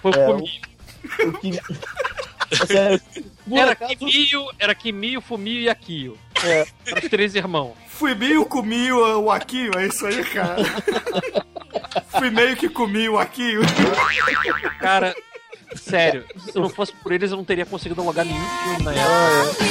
[0.00, 0.44] Foi o É, Fumio.
[0.44, 0.72] O.
[1.48, 2.11] É
[3.50, 3.96] era acaso...
[3.96, 6.18] Kimio, era Kimio, Fumio e Akio.
[6.44, 6.66] É.
[6.96, 7.74] Os três irmãos.
[7.88, 10.56] Fui meio comi o Aquinho, é isso aí, cara.
[12.18, 13.60] Fui meio que comi o Aquinho.
[14.80, 15.14] Cara,
[15.76, 19.64] sério, se não fosse por eles, eu não teria conseguido alugar nenhum filme na época.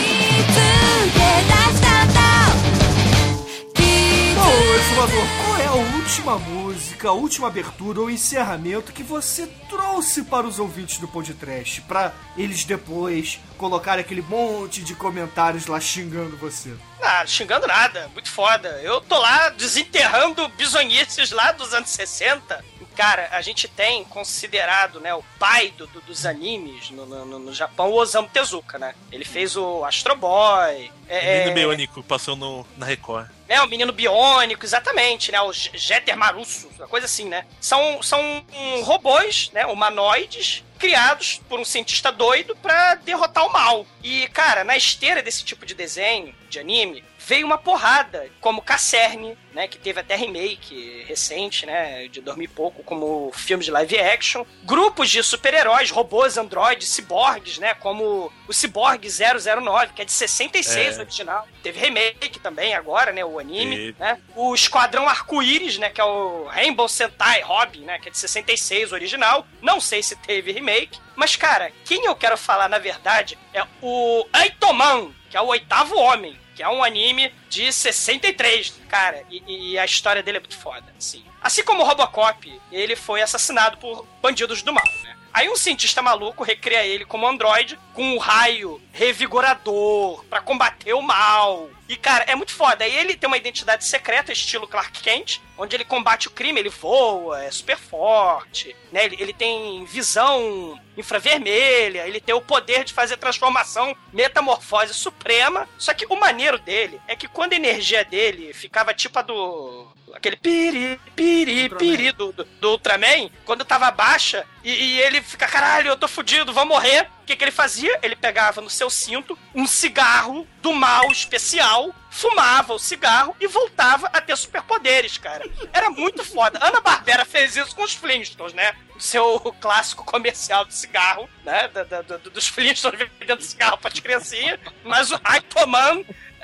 [4.42, 6.61] Ô, Exumador, qual é a última música?
[7.08, 11.82] A última abertura ou encerramento que você trouxe para os ouvintes do podcast?
[11.82, 16.74] Pra eles depois colocarem aquele monte de comentários lá xingando você.
[17.02, 18.70] Ah, xingando nada, muito foda.
[18.82, 22.64] Eu tô lá desenterrando bisonhices lá dos anos 60.
[22.96, 27.54] Cara, a gente tem considerado, né, o pai do, do- dos animes no, no- no
[27.54, 28.94] Japão, o Osamu Tezuka, né?
[29.12, 30.92] Ele fez o Astro Boy.
[31.08, 33.28] É, Menino é, Biônico passou no, na Record.
[33.48, 35.42] né, o menino biônico, exatamente, né?
[35.42, 37.46] O Jeter Marusso, uma coisa assim, né?
[37.60, 38.20] São, são
[38.54, 39.66] hum, robôs, né?
[39.66, 43.86] Humanoides, criados por um cientista doido pra derrotar o mal.
[44.04, 49.38] E, cara, na esteira desse tipo de desenho, de anime, veio uma porrada, como Casserne,
[49.54, 49.68] né?
[49.68, 52.08] Que teve até remake recente, né?
[52.08, 54.46] De dormir pouco, como filmes de live action.
[54.64, 57.74] Grupos de super-heróis, robôs, androides, ciborgues, né?
[57.76, 61.02] Como o Cyborg 009, que é de 66 É.
[61.02, 61.48] original.
[61.64, 63.24] Teve remake também agora, né?
[63.24, 63.96] O anime, Teve.
[64.00, 64.20] né?
[64.36, 65.90] O Esquadrão Arco-Íris, né?
[65.90, 68.00] Que é o Rainbow Sentai Robin, né?
[68.00, 69.46] Que é de 66 original.
[69.62, 71.00] Não sei se teve remake.
[71.16, 75.96] Mas, cara, quem eu quero falar, na verdade, é o Aitoman, que é o oitavo
[75.98, 76.38] homem.
[76.62, 79.24] Que é um anime de 63, cara.
[79.32, 81.26] E, e a história dele é muito foda, assim.
[81.42, 85.18] Assim como o Robocop, ele foi assassinado por bandidos do mal, né?
[85.34, 91.02] Aí um cientista maluco recria ele como androide com um raio revigorador pra combater o
[91.02, 91.68] mal.
[91.92, 92.88] E, cara, é muito foda.
[92.88, 97.44] Ele tem uma identidade secreta, estilo Clark Kent, onde ele combate o crime, ele voa,
[97.44, 99.04] é super forte, né?
[99.04, 105.68] Ele, ele tem visão infravermelha, ele tem o poder de fazer transformação, metamorfose suprema.
[105.78, 109.92] Só que o maneiro dele é que quando a energia dele ficava tipo a do.
[110.14, 115.46] aquele piri, piri, piri do, do, do Ultraman, quando tava baixa, e, e ele fica,
[115.46, 117.10] caralho, eu tô fudido, vou morrer.
[117.32, 117.98] Que, que ele fazia?
[118.04, 124.08] Ele pegava no seu cinto um cigarro do mal especial, fumava o cigarro e voltava
[124.12, 125.50] a ter superpoderes, cara.
[125.72, 126.60] Era muito foda.
[126.62, 128.76] Ana Barbera fez isso com os Flintstones, né?
[129.00, 131.70] Seu clássico comercial de cigarro, né?
[131.70, 134.60] Da, dos Flintstones vendendo cigarro para criancinhas.
[134.84, 136.04] Mas o Aitoman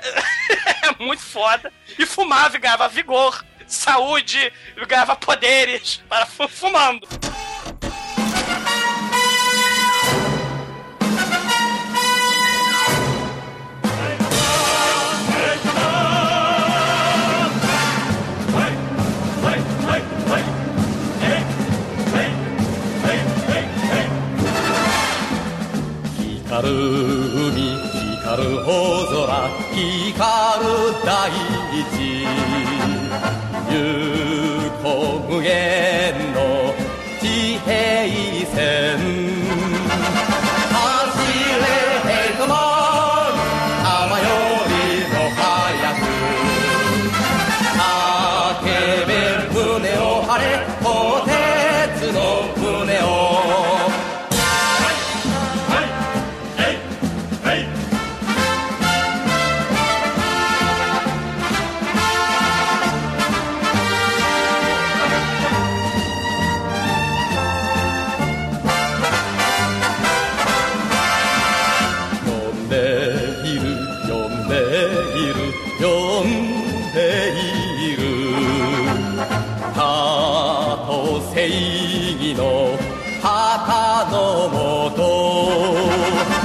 [0.82, 1.70] é muito foda.
[1.98, 4.50] E fumava e ganhava vigor, saúde,
[4.86, 7.06] ganhava poderes para fu- fumando.
[26.62, 26.68] る
[27.48, 27.52] 海
[28.22, 30.66] 光る大空光る
[31.04, 31.30] 大
[31.92, 32.26] 地。
[33.70, 33.74] 行
[34.82, 34.86] こ
[35.28, 36.38] 無限の
[37.20, 39.47] 地平線。
[81.20, 82.76] 正義の
[83.20, 86.37] 旗のもと。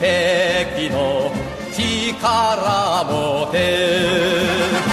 [0.00, 1.30] 敵の
[1.76, 4.90] 力もて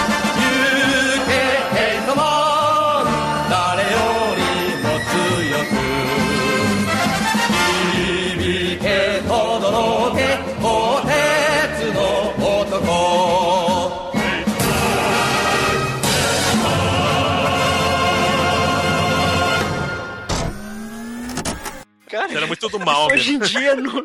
[22.38, 23.06] era muito do mal.
[23.06, 24.04] Hoje em dia não,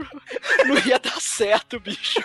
[0.66, 2.20] não ia dar certo, bicho.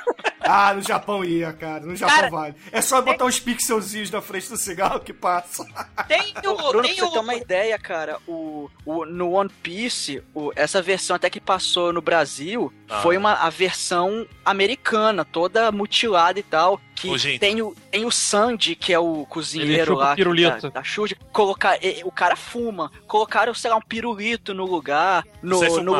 [0.50, 1.84] Ah, no Japão ia, cara.
[1.84, 2.54] No Japão Cara, vale.
[2.72, 5.64] É só botar uns pixelzinhos na frente do cigarro que passa.
[6.06, 6.56] Tem o.
[6.56, 10.50] Bruno, tem pra você o- ter uma ideia, cara, o, o, no One Piece, o-
[10.56, 13.00] essa versão até que passou no Brasil Ah.
[13.02, 16.80] foi uma, a versão americana, toda mutilada e tal.
[16.96, 20.62] Que Ô, tem, o, tem o Sandy, que é o cozinheiro lá pirulito.
[20.62, 21.14] da, da Xuxa.
[21.32, 22.90] Colocar, e- o cara fuma.
[23.06, 25.24] Colocaram, sei lá, um pirulito no lugar.
[25.40, 25.94] No, é no,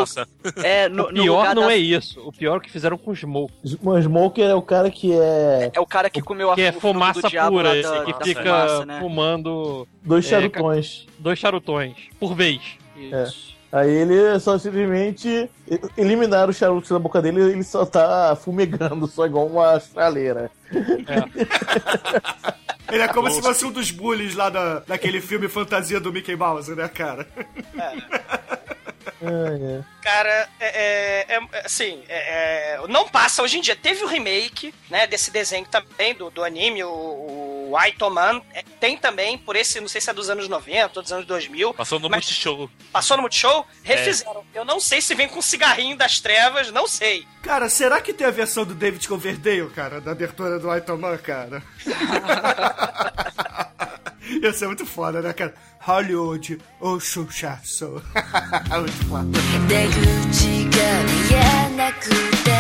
[0.65, 2.21] é, no, O no pior lugar não da- é isso.
[2.27, 3.55] O pior é o que fizeram com o Smoke.
[3.81, 3.97] O
[4.39, 7.29] Smoker é o cara que é É o cara que comeu a Que é fumaça
[7.49, 9.01] pura, da- que da fica fumaça, né?
[9.01, 11.07] fumando dois É, charutões.
[11.19, 12.61] dois charutões por vez.
[12.97, 13.49] Isso.
[13.71, 15.51] Aí ele só simplesmente
[15.97, 20.51] eliminaram o charuto da boca dele ele só tá fumegando, só igual uma chaleira.
[22.91, 26.35] Ele é como se fosse um dos bullies lá da, daquele filme fantasia do Mickey
[26.35, 27.27] Mouse, né, cara?
[27.77, 27.99] Cara,
[28.68, 28.68] é,
[30.61, 33.75] é- é- assim, é- é, não passa hoje em dia.
[33.77, 38.41] Teve o remake, né, desse desenho também, do, do anime, o, o Aitoman.
[38.55, 41.27] É, tem também, por esse, não sei se é dos anos 90 ou dos anos
[41.27, 41.75] 2000.
[41.75, 42.71] Passou no Multishow.
[42.93, 44.45] Passou no Multishow, refizeram.
[44.55, 47.27] Eu não sei se vem com cigarrinho das trevas, não sei.
[47.43, 51.63] Cara, será que tem a versão do David Coverdale, cara, da abertura do Aitoman, cara?
[54.43, 55.55] Ia ser muito foda, né, cara?
[55.88, 58.02] Hollywood, o chuchaço.
[58.80, 59.40] muito foda.
[59.68, 62.52] 出口が見えなくて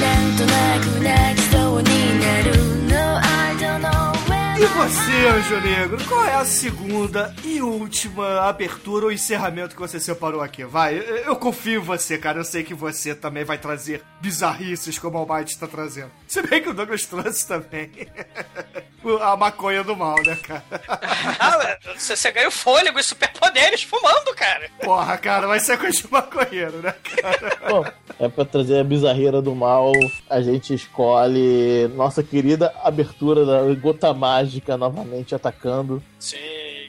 [0.00, 1.88] なんとなく泣きそうに
[2.20, 2.50] なる
[2.88, 8.40] No, I don't know when E você, Anjo Negro, qual é a segunda e última
[8.48, 10.64] abertura ou encerramento que você separou aqui?
[10.64, 12.38] Vai, eu, eu confio em você, cara.
[12.40, 16.10] Eu sei que você também vai trazer bizarrices como o Almighty está trazendo.
[16.28, 17.90] Se bem que o Douglas trouxe também.
[19.07, 20.63] O- a maconha do mal, né, cara?
[21.39, 24.69] Ah, você, você ganha fôlego e superpoderes fumando, cara.
[24.81, 27.57] Porra, cara, vai ser coisa de maconheiro, né, cara?
[27.69, 27.85] Bom,
[28.19, 29.91] é pra trazer a bizarreira do mal,
[30.29, 36.03] a gente escolhe nossa querida abertura da Gota Mágica novamente atacando.
[36.19, 36.37] Sim.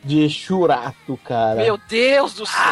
[0.04, 1.56] De Churato, cara.
[1.56, 2.62] Meu Deus do céu!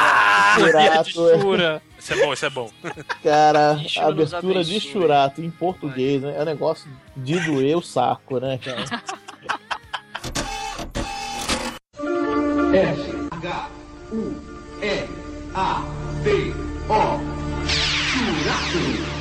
[0.58, 1.82] Churato é- Jura?
[1.98, 2.70] Esse é bom, esse é bom.
[3.22, 4.78] Cara, a abertura de.
[4.78, 8.84] Churato em português né, é um negócio de doer o saco, né, cara?
[12.74, 12.98] F
[13.42, 13.70] H
[14.12, 14.34] U
[14.82, 15.04] E
[15.54, 15.82] A
[16.24, 16.52] T
[16.88, 17.20] O
[18.08, 19.16] Churato.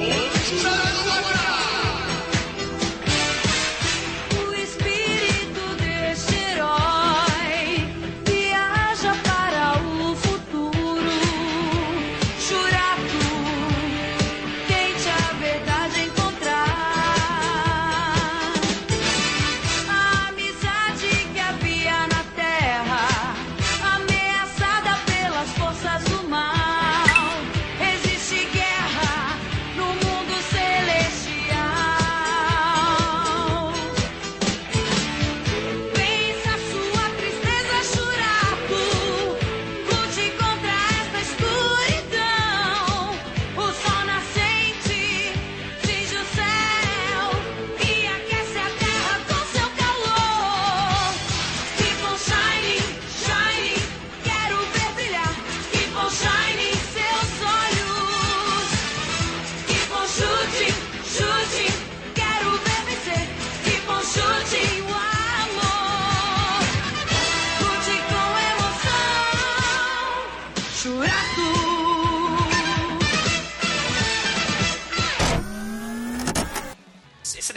[0.00, 0.89] O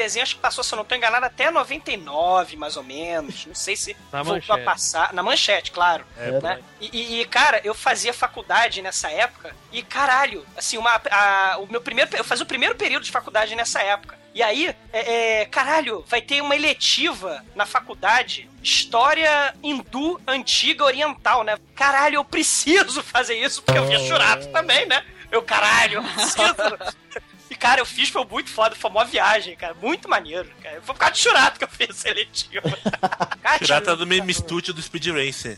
[0.04, 3.46] desenho acho que passou, se eu não tô enganado, até 99, mais ou menos.
[3.46, 4.62] Não sei se Na voltou manchete.
[4.62, 5.14] a passar.
[5.14, 6.06] Na manchete, claro.
[6.18, 6.60] É, né?
[6.80, 11.82] E, e- cara, eu fazia faculdade nessa época e, caralho, assim, uma, a- o meu
[11.82, 12.10] primeiro.
[12.16, 14.22] Eu fazia o primeiro período de faculdade nessa época.
[14.36, 21.44] E aí, é, é, caralho, vai ter uma eletiva na faculdade, História Hindu Antiga Oriental,
[21.44, 21.58] né?
[21.76, 25.06] Caralho, eu preciso fazer isso, porque eu via churato também, né?
[25.32, 26.94] Eu, caralho, eu preciso.
[27.64, 29.74] Cara, eu fiz, foi muito foda, foi uma viagem, cara.
[29.82, 30.82] Muito maneiro, cara.
[30.82, 32.62] Foi por causa de churato que eu fiz seletivo.
[33.64, 35.58] Churato tá no mesmo estúdio do Speed Racer.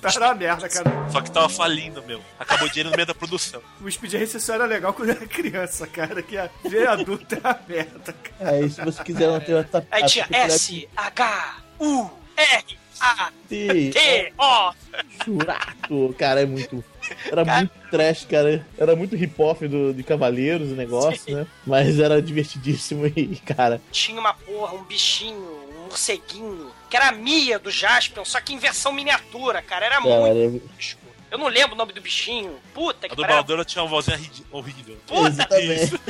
[0.00, 0.88] Tá na merda, cara.
[1.10, 2.22] Só que tava falindo, meu.
[2.38, 3.60] Acabou o dinheiro no meio da produção.
[3.82, 6.22] O Speed Racer só era legal quando era criança, cara.
[6.22, 8.50] Que a ver adulto é a merda, cara.
[8.52, 12.78] Aí, se você quiser manter a ta- Aí tinha S, H, U, R,
[13.48, 14.72] T, T, O.
[15.24, 16.84] Churato, cara, é muito.
[17.30, 18.66] Era muito trash, cara.
[18.76, 21.46] Era muito hip-hop do- de Cavaleiros o negócio, né?
[21.66, 23.80] Mas era divertidíssimo e, cara.
[23.90, 25.38] Tinha uma porra, um bichinho,
[25.78, 29.86] um morceguinho, que era a Mia do Jaspion, só que em versão miniatura, cara.
[29.86, 30.68] Era Cara, muito.
[31.30, 32.56] Eu não lembro o nome do bichinho.
[32.74, 33.26] Puta A que pariu.
[33.28, 34.18] dubladora tinha uma vozinha
[34.50, 34.96] horrível.
[35.06, 35.60] Puta!
[35.62, 35.98] Isso.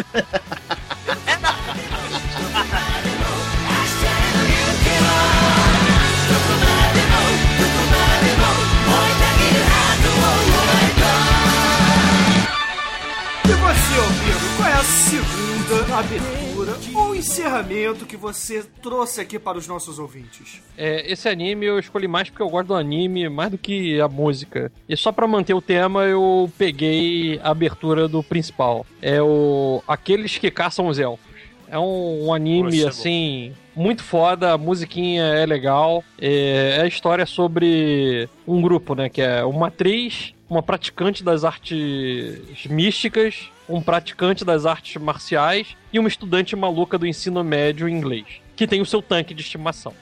[13.99, 19.67] Você, Alpino, qual é a segunda abertura ou encerramento que você trouxe aqui para os
[19.67, 20.63] nossos ouvintes?
[20.77, 24.07] É, esse anime eu escolhi mais porque eu gosto do anime mais do que a
[24.07, 24.71] música.
[24.89, 28.87] E só pra manter o tema, eu peguei a abertura do principal.
[29.03, 31.27] É o Aqueles que Caçam os Elfos.
[31.69, 36.05] É um, um anime, Poxa, é assim, muito foda, a musiquinha é legal.
[36.21, 39.09] É, é a história sobre um grupo, né?
[39.09, 45.99] Que é uma atriz, uma praticante das artes místicas, um praticante das artes marciais e
[45.99, 48.27] uma estudante maluca do ensino médio inglês,
[48.57, 49.93] que tem o seu tanque de estimação.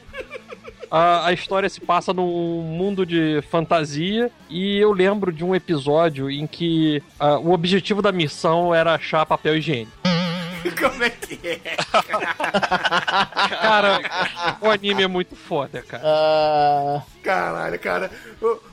[0.90, 6.30] A, a história se passa num mundo de fantasia e eu lembro de um episódio
[6.30, 10.15] em que ah, o objetivo da missão era achar papel higiênico.
[10.76, 11.76] Como é que é?
[13.48, 14.00] Cara,
[14.60, 16.02] o anime é muito foda, cara.
[16.04, 18.08] Ah, Caralho, cara.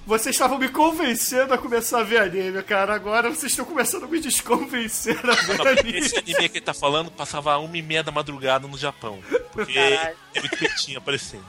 [0.05, 2.93] Vocês estavam me convencendo a começar a ver anime, cara.
[2.93, 5.97] Agora vocês estão começando a me desconvencer a ver anime.
[5.97, 9.19] Esse anime que ele tá falando passava a uma e meia da madrugada no Japão.
[9.51, 11.43] Porque é muito peitinho aparecendo.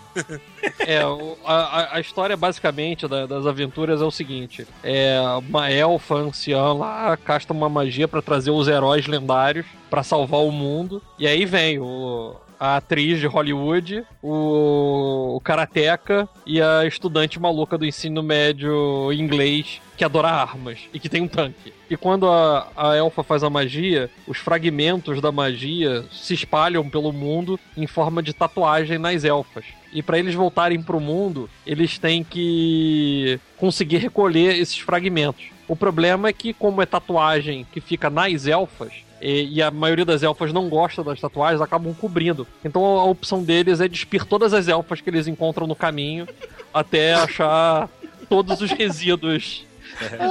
[0.81, 6.15] É, o- a, a- história basicamente da- das aventuras é o seguinte: é uma elfa
[6.15, 11.03] anciã lá casta uma magia pra trazer os heróis lendários pra salvar o mundo.
[11.19, 17.77] E aí vem o, a atriz de Hollywood, o, o karateca e a estudante maluca
[17.77, 21.75] do ensino médio inglês que adora armas e que tem um tanque.
[21.91, 27.13] E quando a, a elfa faz a magia, os fragmentos da magia se espalham pelo
[27.13, 29.67] mundo em forma de tatuagem nas elfas.
[29.93, 35.51] E para eles voltarem pro mundo, eles têm que conseguir recolher esses fragmentos.
[35.69, 40.05] O problema é que, como é tatuagem que fica nas elfas, e, e a maioria
[40.05, 42.47] das elfas não gosta das tatuagens, acabam cobrindo.
[42.65, 46.29] Então a opção deles é despir todas as elfas que eles encontram no caminho
[46.73, 47.89] até achar
[48.29, 49.65] todos os resíduos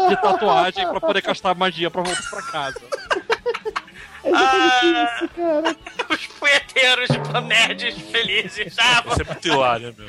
[0.10, 2.82] de tatuagem pra poder castar magia pra voltar pra casa.
[4.26, 5.76] Ah,
[6.10, 7.10] os punheteiros
[7.46, 8.76] nerds felizes.
[8.80, 10.08] Ah, Isso é muito hilário, meu.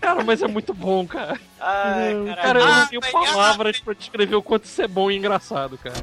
[0.00, 1.38] Cara, mas é muito bom, cara.
[1.60, 5.16] Ai, Cara, eu não tenho mas- palavras pra descrever o quanto isso é bom e
[5.16, 5.96] engraçado, cara.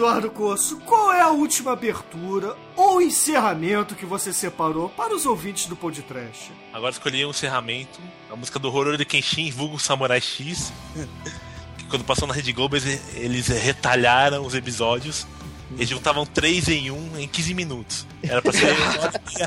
[0.00, 5.66] Eduardo Coço, qual é a última abertura ou encerramento que você separou para os ouvintes
[5.66, 6.50] do Podcast?
[6.72, 8.00] Agora escolhi um encerramento,
[8.30, 10.72] a música do Horror de Kenshin, vulgo Samurai X.
[11.76, 15.26] que quando passou na Rede Globo, eles, eles retalharam os episódios.
[15.72, 18.06] Eles juntavam três em um em 15 minutos.
[18.22, 19.42] Era pra ser uma hora e.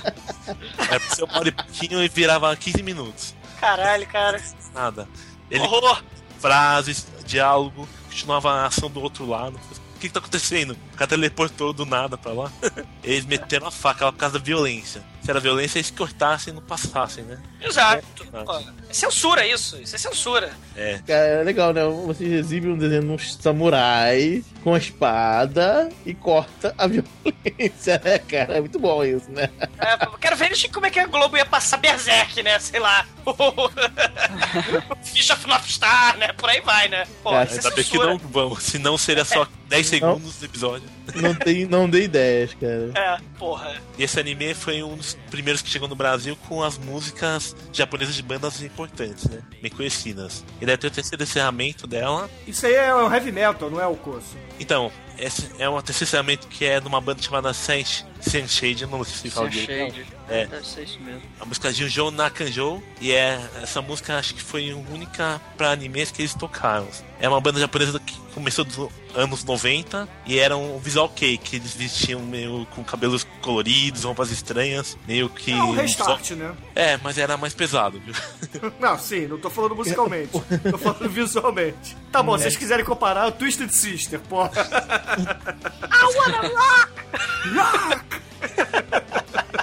[0.87, 3.35] Era pra ser uma hora e pouquinho e virava 15 minutos.
[3.59, 4.39] Caralho, cara.
[4.71, 5.09] Nada.
[5.49, 6.03] Ele Horror!
[6.37, 9.59] frases, diálogo, continuava a ação do outro lado.
[10.03, 10.75] Que, que tá acontecendo?
[11.03, 12.51] Cara teleportou do nada pra lá.
[13.03, 15.03] Eles meteram a faca lá por causa da violência.
[15.21, 17.41] se era violência, eles cortassem e não passassem, né?
[17.61, 18.05] Exato.
[18.33, 18.43] É.
[18.43, 20.53] Pô, é censura isso, isso é censura.
[20.75, 20.99] É.
[21.05, 21.81] Cara, é legal, né?
[22.07, 28.19] Você exibe um desenho de um samurai com a espada e corta a violência, né,
[28.19, 28.57] cara?
[28.57, 29.49] É muito bom isso, né?
[29.79, 32.57] É, eu quero ver como é que a Globo ia passar Berserk, né?
[32.59, 33.05] Sei lá.
[35.03, 36.31] Fish of North Star, né?
[36.33, 37.05] Por aí vai, né?
[37.21, 40.92] Pô, isso é Ainda bem que não vamos, senão seria só 10 segundos do episódio.
[41.15, 42.91] Não, tem, não dei ideias, cara.
[42.95, 43.75] É, porra.
[43.97, 48.15] E esse anime foi um dos primeiros que chegou no Brasil com as músicas japonesas
[48.15, 49.41] de bandas importantes, né?
[49.61, 50.43] Bem conhecidas.
[50.61, 52.29] E daí tem o terceiro encerramento dela.
[52.47, 54.37] Isso aí é o heavy metal, não é o coço.
[54.59, 58.05] Então, esse é um terceiro encerramento que é numa banda chamada Saint
[58.47, 59.95] Shade, não sei se fala direito.
[59.95, 60.07] Shade.
[60.29, 60.45] É.
[60.45, 61.21] Deve ser isso mesmo.
[61.39, 62.81] A música de Junjo Nakanjo.
[63.01, 66.87] E é essa música acho que foi a única pra animes que eles tocaram.
[67.19, 71.55] É uma banda japonesa que começou dos anos 90 e era um visual cake.
[71.57, 75.51] Eles vestiam meio com cabelos coloridos, roupas estranhas, meio que.
[75.51, 76.53] É um restart, né?
[76.75, 78.13] É, mas era mais pesado, viu?
[78.79, 80.31] Não, sim, não tô falando musicalmente.
[80.31, 81.95] tô falando visualmente.
[82.11, 82.37] Tá bom, É.
[82.37, 84.51] se vocês quiserem comparar, o Twisted Sister, porra.
[84.53, 88.03] I wanna rock!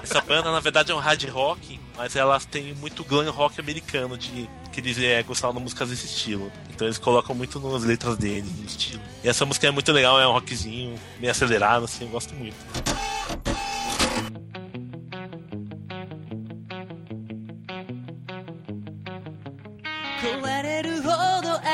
[0.02, 4.16] Essa banda, na verdade, é um hard rock, mas elas têm muito glam rock americano,
[4.16, 6.50] de que eles é, gostavam de músicas desse estilo.
[6.70, 9.02] Então eles colocam muito nas letras deles, no estilo.
[9.22, 12.56] E essa música é muito legal, é um rockzinho, meio acelerado, assim, eu gosto muito.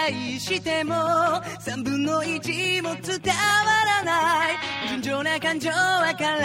[0.07, 0.95] 愛しても
[1.59, 3.33] 三分の一も伝わ
[3.85, 4.57] らない。
[4.89, 6.39] 純情な感情は空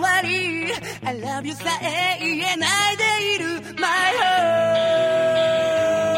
[0.00, 0.72] 回り。
[1.02, 3.60] I love you さえ言えないでいる。
[3.80, 6.09] My heart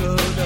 [0.00, 0.39] go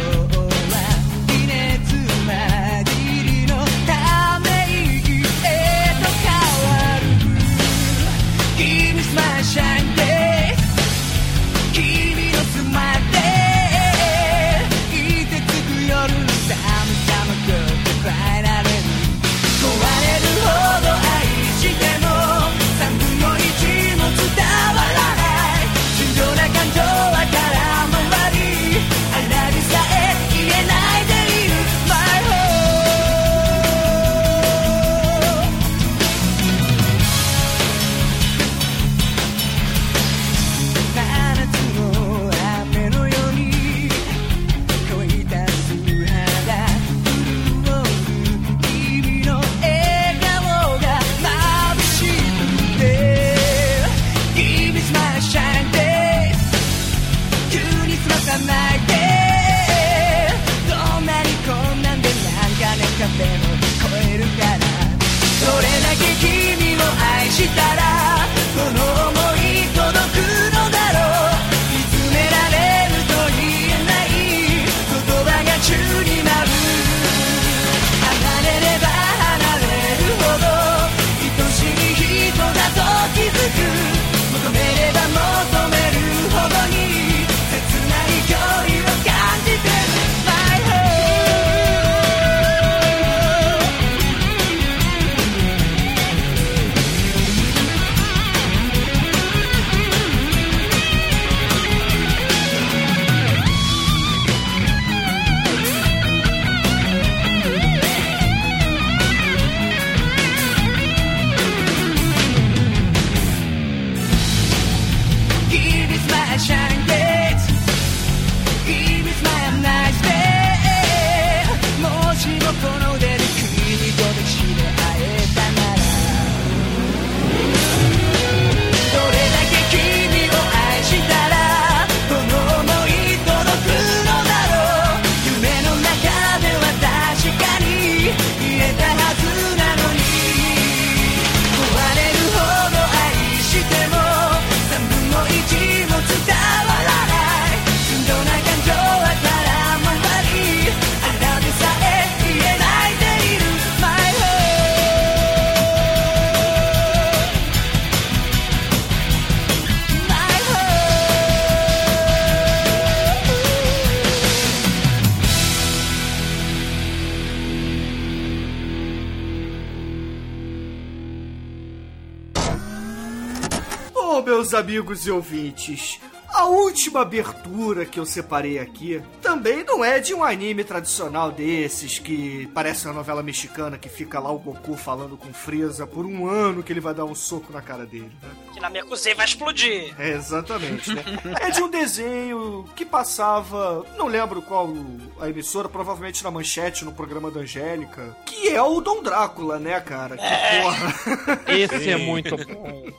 [174.74, 180.24] amigos e ouvintes, a última abertura que eu separei aqui também não é de um
[180.24, 185.32] anime tradicional desses que parece uma novela mexicana que fica lá o Goku falando com
[185.32, 188.30] Freeza por um ano que ele vai dar um soco na cara dele, né?
[188.52, 189.94] Que na minha cozinha vai explodir.
[189.96, 191.04] É, exatamente, né?
[191.40, 194.74] É de um desenho que passava, não lembro qual
[195.20, 199.78] a emissora, provavelmente na manchete, no programa da Angélica, que é o Dom Drácula, né,
[199.78, 200.16] cara?
[200.16, 201.44] Que porra.
[201.46, 202.92] Esse é muito bom.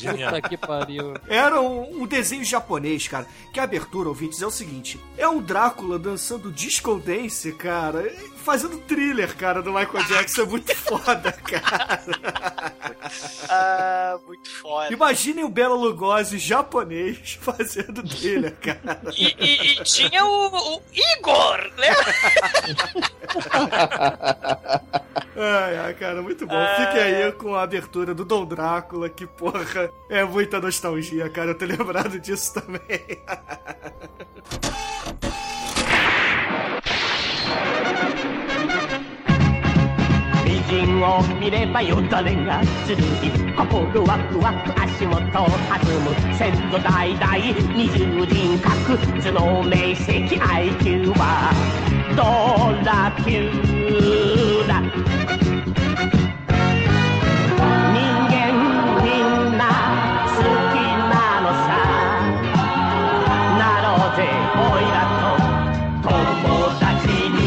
[0.00, 1.14] Puta que pariu.
[1.28, 3.26] Era um, um desenho japonês, cara.
[3.52, 8.10] Que a abertura, ouvintes, é o seguinte: é um Drácula dançando disco dance, cara,
[8.44, 10.42] fazendo thriller, cara, do Michael Jackson.
[10.42, 12.00] É muito foda, cara.
[13.48, 14.92] Ah, muito foda.
[14.92, 19.00] Imaginem o Bela Lugosi japonês fazendo thriller, cara.
[19.16, 20.82] E, e- e tinha o, o
[21.18, 21.90] Igor, né?
[25.35, 26.55] Ai, ai, cara, muito bom.
[26.77, 31.51] Fique aí com a abertura do Dom Drácula, que porra, é muita nostalgia, cara.
[31.51, 32.81] Eu tô lembrado disso também.
[40.45, 47.37] 美人を見ればよだれがするい心ワクワク足元を弾む先祖代々
[47.73, 51.51] 二重人格頭脳明晰 IQ は
[52.15, 52.21] ド
[52.85, 55.18] ラキューラ
[59.60, 60.40] な好
[60.72, 60.74] き
[61.12, 61.68] なのさ
[63.60, 64.18] なろうぜ
[64.56, 65.36] おいらと
[66.08, 66.10] 友
[66.80, 66.88] 達
[67.28, 67.38] に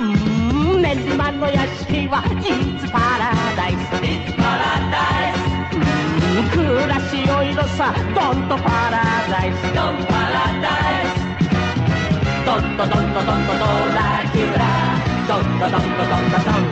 [0.00, 0.82] うん。
[0.82, 4.94] ねじまの屋敷はイッツパラダイスイッツパラダ
[5.30, 5.42] イス。
[5.74, 9.62] うん暮らしよいのさドンとパラダイス。
[9.74, 10.68] ドンパラダ
[11.02, 11.18] イス。
[12.46, 13.64] ドントドントドントド
[13.98, 14.62] ラキュラ
[15.26, 16.69] ドンとドンとドンとドン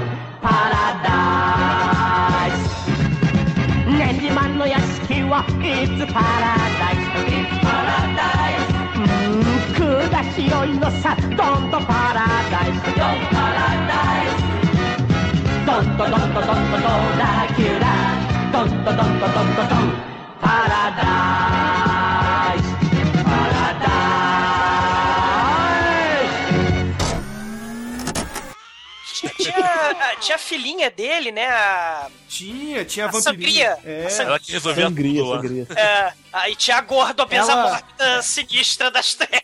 [5.80, 8.66] It's paradise It's paradise
[9.76, 10.24] くだ
[10.66, 13.92] いのさどんどパラダイスどんパラダ
[14.24, 14.42] イス
[15.64, 17.86] どんどどんどどんどドラキュラ
[18.52, 19.66] どんどどんどどんどん
[20.40, 21.47] パラダイス
[30.18, 31.46] tinha, a filhinha dele, né?
[31.48, 33.74] A, Tinha, tinha a a vampirinha.
[33.76, 33.78] Sangria.
[33.84, 34.06] É.
[34.06, 35.66] A Sang- Ela que resolveu Sangria, tudo sangria.
[35.76, 39.38] É, aí tinha a gorda obesa Ela- morta sinistra das trevas.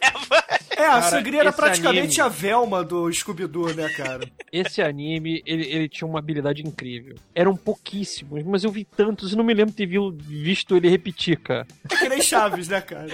[0.76, 4.28] É, a Cara, sangria era praticamente anime- a Velma do Scooby-Doo, né, cara?
[4.52, 7.14] Esse anime, ele, ele tinha uma habilidade incrível.
[7.34, 9.86] Eram pouquíssimos, mas eu vi tantos e não me lembro de ter
[10.20, 11.66] visto ele repetir, cara.
[11.90, 13.06] É que nem Chaves, né, cara?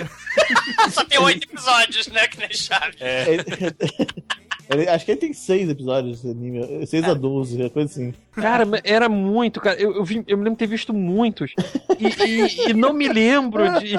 [0.90, 2.26] Só tem oito episódios, né?
[2.28, 2.96] Que nem chave.
[3.00, 3.26] É,
[4.70, 6.86] Ele- acho que ele tem seis episódios esse anime.
[6.86, 8.14] 6 a 12, coisa assim.
[8.32, 9.80] Cara, mas era muito, cara.
[9.80, 11.52] Eu, eu, vi- eu me lembro de ter visto muitos.
[11.98, 13.96] E, e- e não me lembro de.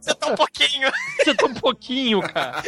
[0.00, 0.88] Você tá um pouquinho.
[1.22, 2.62] Você tá um pouquinho, cara.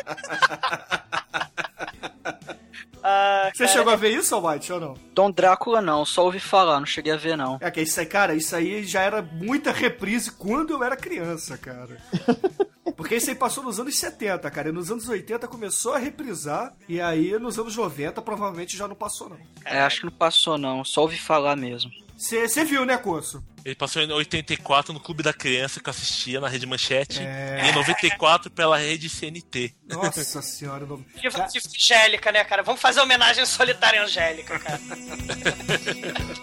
[3.03, 4.95] Ah, Você cara, chegou a ver isso, Almighty, ou não?
[5.15, 7.57] Dom Drácula não, só ouvi falar, não cheguei a ver não.
[7.61, 11.57] É que isso aí, cara, isso aí já era muita reprise quando eu era criança,
[11.57, 11.97] cara.
[13.01, 14.69] Porque isso aí passou nos anos 70, cara.
[14.69, 16.75] E nos anos 80 começou a reprisar.
[16.87, 19.39] E aí nos anos 90 provavelmente já não passou, não.
[19.65, 21.91] É, acho que não passou não, só ouvi falar mesmo.
[22.15, 23.43] Você viu, né, Coço?
[23.65, 27.23] ele passou em 84 no Clube da Criança que eu assistia na Rede Manchete.
[27.23, 27.63] É.
[27.65, 29.75] E em 94 pela Rede CNT.
[29.89, 30.85] Nossa senhora.
[30.85, 31.03] Não...
[31.03, 32.63] Que Angélica, né, cara?
[32.63, 34.81] Vamos fazer homenagem solitária à Angélica, cara.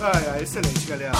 [0.00, 1.12] Ai, ai, excelente, galera.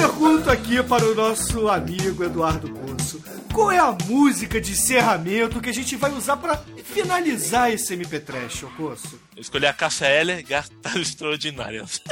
[0.00, 3.22] Pergunto aqui para o nosso amigo Eduardo Coço.
[3.52, 8.18] Qual é a música de encerramento que a gente vai usar para finalizar esse MP
[8.20, 9.20] Trash, ô Coço?
[9.36, 12.00] Eu escolhi a Cássia Heller, Gatas Extraordinárias.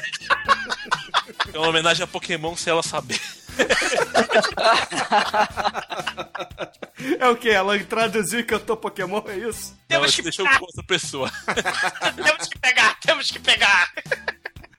[1.52, 3.20] É uma homenagem a Pokémon, se ela saber.
[7.19, 7.48] É o que?
[7.48, 9.70] Ela traduziu e cantou Pokémon, é isso?
[9.89, 11.31] Não, Temos que deixou com outra pessoa.
[12.16, 13.90] temos que pegar, temos que pegar.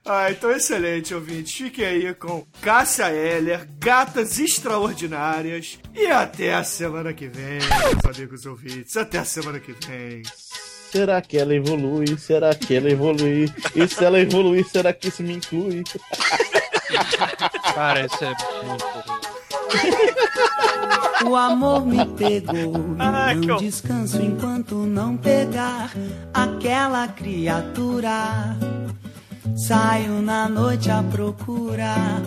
[0.04, 1.62] Ah, então excelente, ouvinte.
[1.64, 5.78] Fique aí com Cássia Heller, Gatas Extraordinárias.
[5.94, 8.96] E até a semana que vem, meus amigos ouvintes.
[8.96, 10.22] Até a semana que vem.
[10.90, 12.18] Será que ela evolui?
[12.18, 13.52] Será que ela evolui?
[13.76, 15.84] E se ela evoluir, será que isso me inclui?
[17.74, 18.84] Cara, isso é muito.
[21.26, 25.92] O amor me pegou e não descanso enquanto não pegar
[26.32, 28.56] aquela criatura.
[29.66, 32.22] Saio na noite a procurar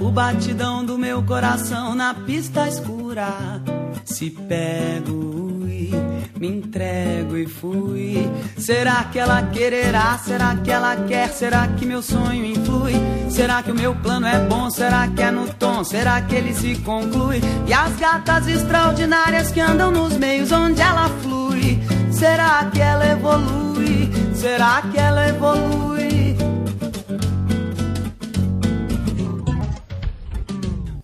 [0.00, 3.62] o batidão do meu coração na pista escura.
[4.04, 5.92] Se pego e
[6.40, 8.28] me entrego e fui.
[8.58, 10.18] Será que ela quererá?
[10.18, 11.28] Será que ela quer?
[11.28, 12.94] Será que meu sonho influi?
[13.30, 14.68] Será que o meu plano é bom?
[14.68, 15.84] Será que é no tom?
[15.84, 17.40] Será que ele se conclui?
[17.64, 21.78] E as gatas extraordinárias que andam nos meios onde ela flui?
[22.10, 24.10] Será que ela evolui?
[24.34, 26.21] Será que ela evolui?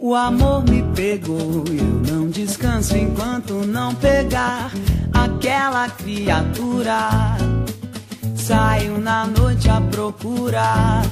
[0.09, 4.72] O amor me pegou, eu não descanso enquanto não pegar
[5.12, 7.36] aquela criatura.
[8.35, 11.02] Saio na noite à procura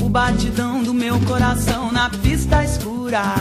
[0.00, 3.34] o batidão do meu coração na pista escura.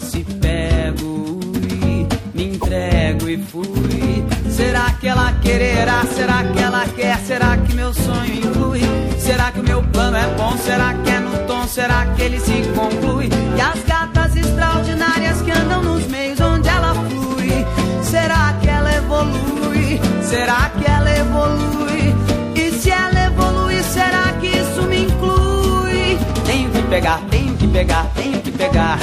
[0.00, 1.38] Se pego
[1.70, 4.31] e me entrego e fui.
[4.52, 6.04] Será que ela quererá?
[6.14, 7.18] Será que ela quer?
[7.20, 8.82] Será que meu sonho inclui?
[9.18, 10.56] Será que o meu plano é bom?
[10.58, 11.66] Será que é no tom?
[11.66, 13.30] Será que ele se conclui?
[13.56, 17.66] E as gatas extraordinárias que andam nos meios onde ela flui.
[18.02, 20.00] Será que ela evolui?
[20.22, 22.14] Será que ela evolui?
[22.54, 26.18] E se ela evolui, será que isso me inclui?
[26.44, 28.98] Tenho que pegar, tenho que pegar, tenho que pegar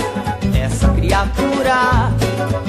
[0.54, 2.12] essa criatura.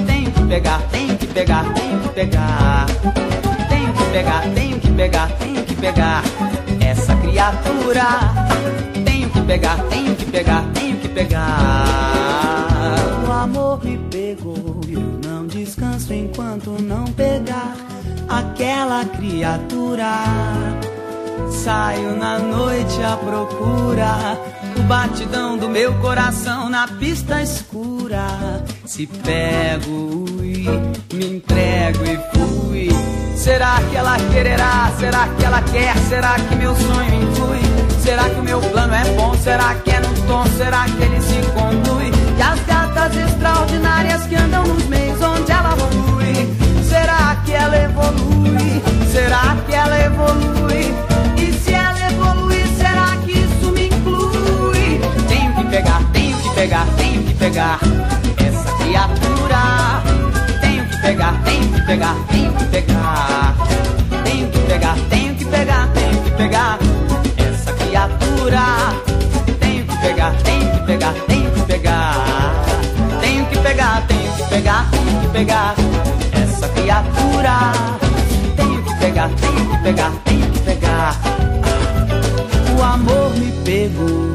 [0.07, 2.87] Tenho que pegar, tenho que pegar, tenho que pegar.
[3.69, 6.23] Tenho que pegar, tenho que pegar, tenho que pegar
[6.81, 8.07] essa criatura.
[9.05, 11.85] Tenho que pegar, tenho que pegar, tenho que pegar.
[13.27, 17.77] O amor me pegou, eu não descanso enquanto não pegar
[18.29, 20.25] aquela criatura.
[21.51, 24.39] Saio na noite à procura
[24.79, 28.27] o batidão do meu coração na pista escura.
[28.85, 32.89] Se pego e me entrego e fui.
[33.37, 34.93] Será que ela quererá?
[34.99, 35.97] Será que ela quer?
[36.09, 37.61] Será que meu sonho influi?
[38.03, 39.35] Será que o meu plano é bom?
[39.35, 40.45] Será que é no tom?
[40.57, 42.11] Será que ele se conclui?
[42.39, 46.85] E as gatas extraordinárias que andam nos meios onde ela flui.
[46.85, 48.83] Será que ela evolui?
[49.11, 51.10] Será que ela evolui?
[56.61, 57.79] Pegar, tenho que pegar
[58.37, 60.03] essa criatura.
[60.61, 63.57] Tenho que pegar, tenho que pegar, tenho que pegar.
[64.25, 66.79] Tenho que pegar, tenho que pegar, tenho que pegar
[67.39, 68.63] essa criatura.
[69.59, 72.15] Tenho que pegar, tenho que pegar, tenho que pegar.
[73.23, 75.75] Tenho que pegar, tenho que pegar, tenho que pegar
[76.43, 77.73] essa criatura.
[78.57, 81.17] Tenho que pegar, tenho que pegar, tenho que pegar.
[82.77, 84.30] O amor me pegou.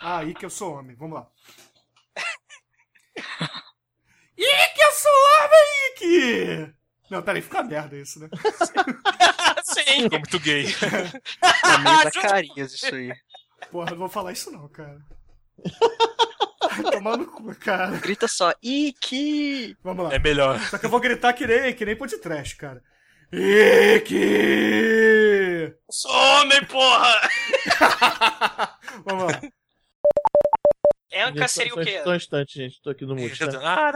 [0.00, 0.96] Aí que eu sou homem.
[0.96, 1.28] Vamos lá.
[4.36, 5.60] Ih, que eu sou homem,
[5.90, 6.74] Ike!
[7.10, 8.28] Não, peraí, fica merda isso, né?
[9.64, 10.02] Sim.
[10.02, 10.66] Ficou muito gay.
[10.66, 13.12] É meio Zacarias isso aí.
[13.70, 14.98] Porra, não vou falar isso não, cara.
[16.82, 17.96] Vai Tomar no cu, cara.
[17.98, 19.76] Grita só, Iki!
[19.82, 20.14] Vamos lá.
[20.14, 20.60] É melhor.
[20.60, 22.82] Só que eu vou gritar que nem, que nem podcast, cara.
[23.32, 24.14] Ike!
[25.90, 27.30] Sou homem, porra!
[29.04, 29.40] Vamos lá.
[31.26, 32.02] Enca seria o quê?
[32.02, 32.80] Só um instante, gente.
[32.82, 33.38] Tô aqui no mute.
[33.48, 33.90] Tá?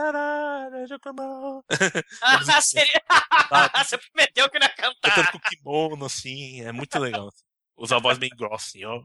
[2.23, 3.03] Ah, seria...
[3.85, 5.15] Você prometeu que não ia cantar.
[5.15, 7.31] Cantando com kimono, assim, é muito legal.
[7.77, 9.01] Usar a voz bem grossa, assim, ó.